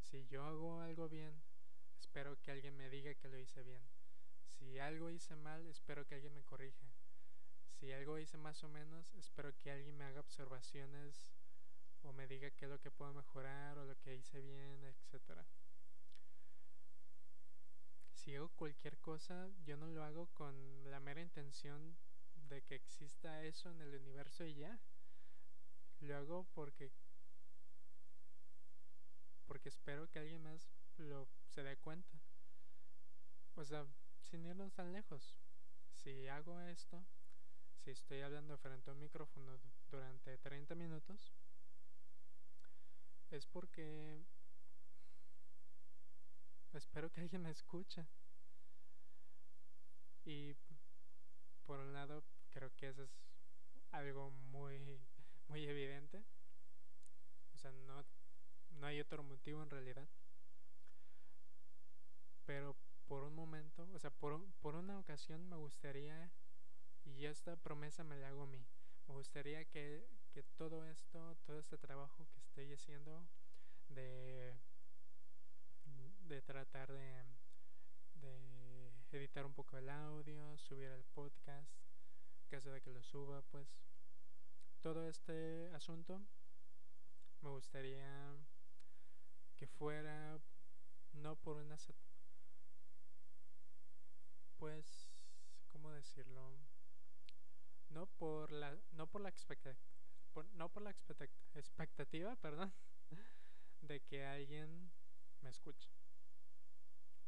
Si 0.03 0.27
yo 0.27 0.45
hago 0.45 0.81
algo 0.81 1.09
bien, 1.09 1.43
espero 1.99 2.41
que 2.41 2.51
alguien 2.51 2.77
me 2.77 2.91
diga 2.91 3.15
que 3.15 3.29
lo 3.29 3.39
hice 3.39 3.63
bien. 3.63 3.83
Si 4.61 4.79
algo 4.79 5.11
hice 5.11 5.37
mal, 5.37 5.67
espero 5.69 6.07
que 6.07 6.17
alguien 6.17 6.35
me 6.35 6.43
corrija. 6.43 6.87
Si 7.79 7.91
algo 7.93 8.19
hice 8.19 8.37
más 8.37 8.63
o 8.63 8.69
menos, 8.69 9.15
espero 9.15 9.57
que 9.57 9.71
alguien 9.71 9.97
me 9.97 10.05
haga 10.05 10.21
observaciones 10.21 11.33
o 12.03 12.13
me 12.13 12.29
diga 12.29 12.51
qué 12.51 12.67
es 12.67 12.71
lo 12.71 12.79
que 12.79 12.91
puedo 12.91 13.15
mejorar 13.15 13.79
o 13.79 13.87
lo 13.87 13.99
que 14.01 14.15
hice 14.15 14.39
bien, 14.43 14.85
etc. 14.85 15.41
Si 18.13 18.37
hago 18.37 18.51
cualquier 18.51 18.99
cosa, 18.99 19.49
yo 19.65 19.79
no 19.79 19.89
lo 19.89 20.05
hago 20.05 20.27
con 20.35 20.55
la 20.91 21.01
mera 21.01 21.23
intención 21.23 21.97
de 22.51 22.61
que 22.61 22.75
exista 22.75 23.43
eso 23.45 23.71
en 23.71 23.81
el 23.81 23.95
universo 23.95 24.45
y 24.45 24.57
ya. 24.57 24.79
Lo 26.01 26.19
hago 26.19 26.47
porque 26.53 26.93
porque 29.47 29.71
espero 29.71 30.07
que 30.11 30.19
alguien 30.19 30.43
más 30.43 30.71
lo 30.99 31.27
se 31.49 31.63
dé 31.63 31.79
cuenta. 31.79 32.21
O 33.57 33.65
sea, 33.65 33.87
sin 34.21 34.47
irnos 34.47 34.73
tan 34.73 34.93
lejos. 34.93 35.37
Si 35.93 36.29
hago 36.29 36.61
esto, 36.61 37.05
si 37.85 37.91
estoy 37.91 38.21
hablando 38.21 38.57
frente 38.59 38.91
a 38.91 38.93
un 38.93 39.01
micrófono 39.01 39.59
durante 39.91 40.37
30 40.39 40.75
minutos, 40.75 41.33
es 43.31 43.47
porque 43.47 44.23
espero 46.73 47.11
que 47.11 47.21
alguien 47.21 47.43
me 47.43 47.51
escuche. 47.51 48.07
Y 50.25 50.55
por 51.67 51.81
un 51.81 51.93
lado, 51.93 52.23
creo 52.51 52.75
que 52.77 52.89
eso 52.89 53.03
es 53.03 53.11
algo 53.93 54.31
muy, 54.31 54.79
muy 55.49 55.65
evidente. 55.67 56.23
O 57.55 57.59
sea, 57.59 57.73
no, 57.73 58.05
no 58.73 58.87
hay 58.87 59.01
otro 59.01 59.23
motivo 59.23 59.63
en 59.63 59.71
realidad. 59.71 60.09
Pero 62.47 62.77
por 63.11 63.25
un 63.25 63.35
momento, 63.35 63.89
o 63.93 63.99
sea, 63.99 64.11
por, 64.11 64.41
por 64.63 64.77
una 64.77 64.97
ocasión 64.97 65.49
me 65.49 65.57
gustaría, 65.57 66.31
y 67.05 67.25
esta 67.25 67.57
promesa 67.57 68.05
me 68.05 68.15
la 68.15 68.29
hago 68.29 68.45
a 68.45 68.47
mí, 68.47 68.65
me 69.09 69.15
gustaría 69.15 69.65
que, 69.65 70.07
que 70.31 70.45
todo 70.45 70.87
esto, 70.87 71.37
todo 71.45 71.59
este 71.59 71.77
trabajo 71.77 72.29
que 72.33 72.39
estoy 72.39 72.73
haciendo 72.73 73.27
de, 73.89 74.55
de 76.29 76.41
tratar 76.43 76.93
de, 76.93 77.25
editar 79.11 79.45
un 79.45 79.55
poco 79.55 79.77
el 79.77 79.91
audio, 79.91 80.57
subir 80.57 80.91
el 80.91 81.03
podcast, 81.03 81.69
caso 82.49 82.71
de 82.71 82.81
que 82.81 82.91
lo 82.91 83.03
suba, 83.03 83.43
pues 83.51 83.67
todo 84.83 85.09
este 85.09 85.69
asunto 85.75 86.23
me 87.41 87.51
gustaría 87.51 88.37
que 89.57 89.67
fuera 89.67 90.39
no 91.13 91.35
por 91.35 91.57
una 91.57 91.77
pues, 94.61 95.09
¿cómo 95.69 95.90
decirlo? 96.01 96.51
No 97.91 98.07
por 98.07 98.53
la, 98.53 98.77
no 98.93 99.07
por 99.07 99.21
la 99.21 99.29
expectativa, 99.29 99.83
no 100.55 100.69
por 100.69 100.83
la 100.83 100.95
expectativa, 101.55 102.37
perdón, 102.37 102.73
de 103.83 104.01
que 104.01 104.25
alguien 104.25 104.91
me 105.41 105.51
escuche. 105.51 105.91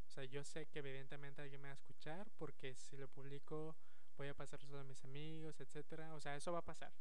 O 0.07 0.11
sea, 0.11 0.23
yo 0.25 0.43
sé 0.43 0.67
que 0.67 0.79
evidentemente 0.79 1.41
alguien 1.41 1.61
me 1.61 1.69
va 1.69 1.73
a 1.73 1.75
escuchar 1.75 2.29
porque 2.37 2.75
si 2.75 2.97
lo 2.97 3.07
publico 3.07 3.75
voy 4.17 4.27
a 4.27 4.35
pasar 4.35 4.61
solo 4.61 4.79
a 4.79 4.83
mis 4.83 5.03
amigos, 5.03 5.59
etcétera. 5.59 6.13
O 6.13 6.19
sea, 6.19 6.35
eso 6.35 6.51
va 6.51 6.59
a 6.59 6.65
pasar. 6.65 6.93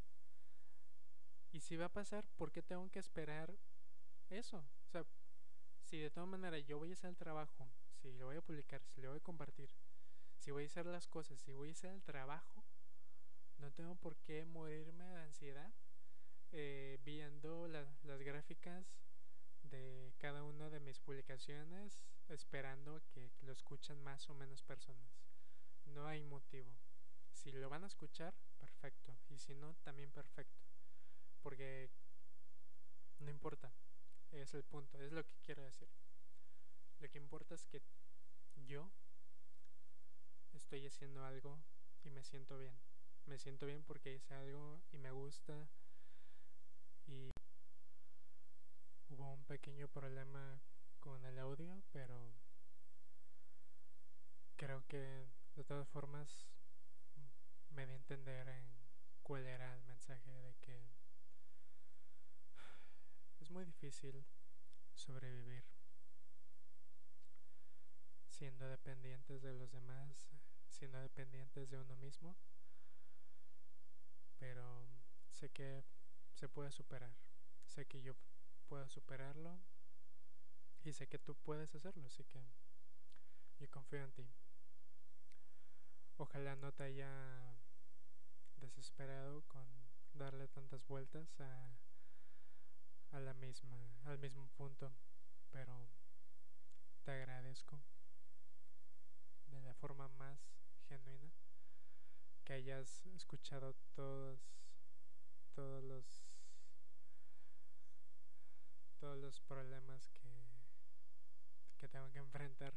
Y 1.52 1.60
si 1.60 1.76
va 1.76 1.86
a 1.86 1.92
pasar, 1.92 2.26
¿por 2.36 2.50
qué 2.50 2.62
tengo 2.62 2.88
que 2.90 2.98
esperar 2.98 3.54
eso? 4.30 4.64
O 4.86 4.90
sea, 4.90 5.04
si 5.84 5.98
de 5.98 6.10
todas 6.10 6.28
maneras 6.28 6.64
yo 6.64 6.78
voy 6.78 6.90
a 6.90 6.94
hacer 6.94 7.10
el 7.10 7.16
trabajo, 7.16 7.68
si 8.00 8.12
lo 8.14 8.26
voy 8.26 8.36
a 8.36 8.40
publicar, 8.40 8.82
si 8.86 9.02
lo 9.02 9.10
voy 9.10 9.18
a 9.18 9.22
compartir, 9.22 9.70
si 10.42 10.50
voy 10.50 10.64
a 10.64 10.66
hacer 10.66 10.86
las 10.86 11.06
cosas, 11.06 11.38
si 11.38 11.52
voy 11.52 11.68
a 11.68 11.72
hacer 11.72 11.92
el 11.92 12.02
trabajo, 12.02 12.64
no 13.58 13.70
tengo 13.70 13.94
por 13.94 14.16
qué 14.16 14.44
morirme 14.44 15.04
de 15.04 15.22
ansiedad 15.22 15.72
eh, 16.50 16.98
viendo 17.04 17.68
las 17.68 18.22
gráficas 18.22 18.84
de 19.62 20.12
cada 20.18 20.42
una 20.42 20.68
de 20.68 20.80
mis 20.80 20.98
publicaciones, 20.98 22.04
esperando 22.28 23.00
que 23.12 23.30
lo 23.42 23.52
escuchen 23.52 24.02
más 24.02 24.28
o 24.30 24.34
menos 24.34 24.64
personas. 24.64 25.22
No 25.84 26.08
hay 26.08 26.24
motivo. 26.24 26.74
Si 27.32 27.52
lo 27.52 27.70
van 27.70 27.84
a 27.84 27.86
escuchar, 27.86 28.34
perfecto. 28.58 29.16
Y 29.28 29.38
si 29.38 29.54
no, 29.54 29.76
también 29.84 30.10
perfecto. 30.10 30.60
Porque 31.40 31.88
no 33.20 33.30
importa. 33.30 33.72
Es 34.32 34.54
el 34.54 34.64
punto. 34.64 35.00
Es 35.00 35.12
lo 35.12 35.24
que 35.24 35.36
quiero 35.44 35.62
decir. 35.62 35.88
Lo 36.98 37.08
que 37.08 37.18
importa 37.18 37.54
es 37.54 37.64
que 37.64 37.80
yo 38.56 38.90
estoy 40.62 40.86
haciendo 40.86 41.24
algo 41.24 41.58
y 42.04 42.10
me 42.10 42.22
siento 42.22 42.56
bien. 42.56 42.74
Me 43.26 43.36
siento 43.36 43.66
bien 43.66 43.82
porque 43.82 44.14
hice 44.14 44.34
algo 44.34 44.80
y 44.92 44.98
me 44.98 45.10
gusta. 45.10 45.68
Y 47.06 47.30
hubo 49.10 49.34
un 49.34 49.44
pequeño 49.44 49.88
problema 49.88 50.60
con 51.00 51.24
el 51.24 51.38
audio, 51.38 51.82
pero 51.92 52.32
creo 54.56 54.86
que 54.86 55.26
de 55.56 55.64
todas 55.64 55.88
formas 55.88 56.46
me 57.70 57.84
di 57.86 57.92
a 57.92 57.96
entender 57.96 58.48
en 58.48 58.64
cuál 59.22 59.46
era 59.46 59.74
el 59.74 59.82
mensaje 59.82 60.30
de 60.30 60.54
que 60.60 60.80
es 63.40 63.50
muy 63.50 63.64
difícil 63.64 64.24
sobrevivir 64.94 65.64
siendo 68.42 68.68
dependientes 68.68 69.40
de 69.40 69.52
los 69.52 69.70
demás, 69.70 70.32
siendo 70.82 70.98
dependientes 70.98 71.70
de 71.70 71.78
uno 71.78 71.94
mismo, 71.98 72.34
pero 74.40 74.84
sé 75.30 75.48
que 75.48 75.84
se 76.34 76.48
puede 76.48 76.72
superar, 76.72 77.14
sé 77.66 77.86
que 77.86 78.02
yo 78.02 78.14
puedo 78.66 78.88
superarlo 78.88 79.60
y 80.82 80.92
sé 80.92 81.06
que 81.06 81.20
tú 81.20 81.36
puedes 81.36 81.72
hacerlo, 81.76 82.04
así 82.04 82.24
que 82.24 82.42
yo 83.60 83.70
confío 83.70 84.02
en 84.02 84.10
ti. 84.10 84.28
ojalá 86.16 86.56
no 86.56 86.72
te 86.72 86.82
haya 86.82 87.54
desesperado 88.56 89.42
con 89.42 89.64
darle 90.14 90.48
tantas 90.48 90.84
vueltas 90.88 91.38
a, 91.38 91.78
a 93.12 93.20
la 93.20 93.34
misma 93.34 93.78
al 94.06 94.18
mismo 94.18 94.48
punto 94.56 94.92
pero 95.52 95.88
te 97.04 97.12
agradezco 97.12 97.80
de 99.46 99.60
la 99.60 99.74
forma 99.74 100.08
más 100.08 100.61
genuina 100.92 101.32
que 102.44 102.52
hayas 102.52 103.06
escuchado 103.06 103.74
todos 103.94 104.40
todos 105.54 105.82
los 105.84 106.04
todos 108.98 109.16
los 109.16 109.40
problemas 109.40 110.10
que, 110.10 110.28
que 111.78 111.88
tengo 111.88 112.10
que 112.10 112.18
enfrentar 112.18 112.74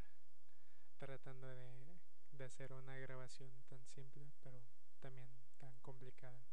tratando 0.97 1.47
de, 1.47 1.99
de 2.31 2.45
hacer 2.45 2.71
una 2.71 2.97
grabación 2.97 3.51
tan 3.67 3.85
simple 3.85 4.31
pero 4.41 4.61
también 5.01 5.27
tan 5.57 5.77
complicada. 5.81 6.47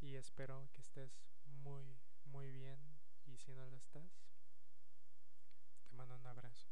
Y 0.00 0.16
espero 0.16 0.68
que 0.72 0.82
estés 0.82 1.18
muy 1.44 1.98
muy 2.26 2.52
bien 2.52 2.78
y 3.26 3.38
si 3.38 3.54
no 3.54 3.64
lo 3.66 3.76
estás 3.78 4.12
te 5.88 5.94
mando 5.96 6.14
un 6.14 6.26
abrazo. 6.26 6.68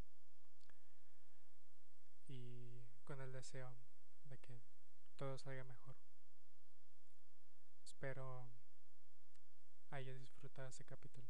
Y 2.28 2.75
con 3.06 3.20
el 3.20 3.32
deseo 3.32 3.72
de 4.24 4.36
que 4.38 4.60
todo 5.16 5.38
salga 5.38 5.64
mejor. 5.64 5.94
Espero 7.84 8.48
hayas 9.90 10.18
disfrutado 10.18 10.68
este 10.68 10.84
capítulo. 10.84 11.26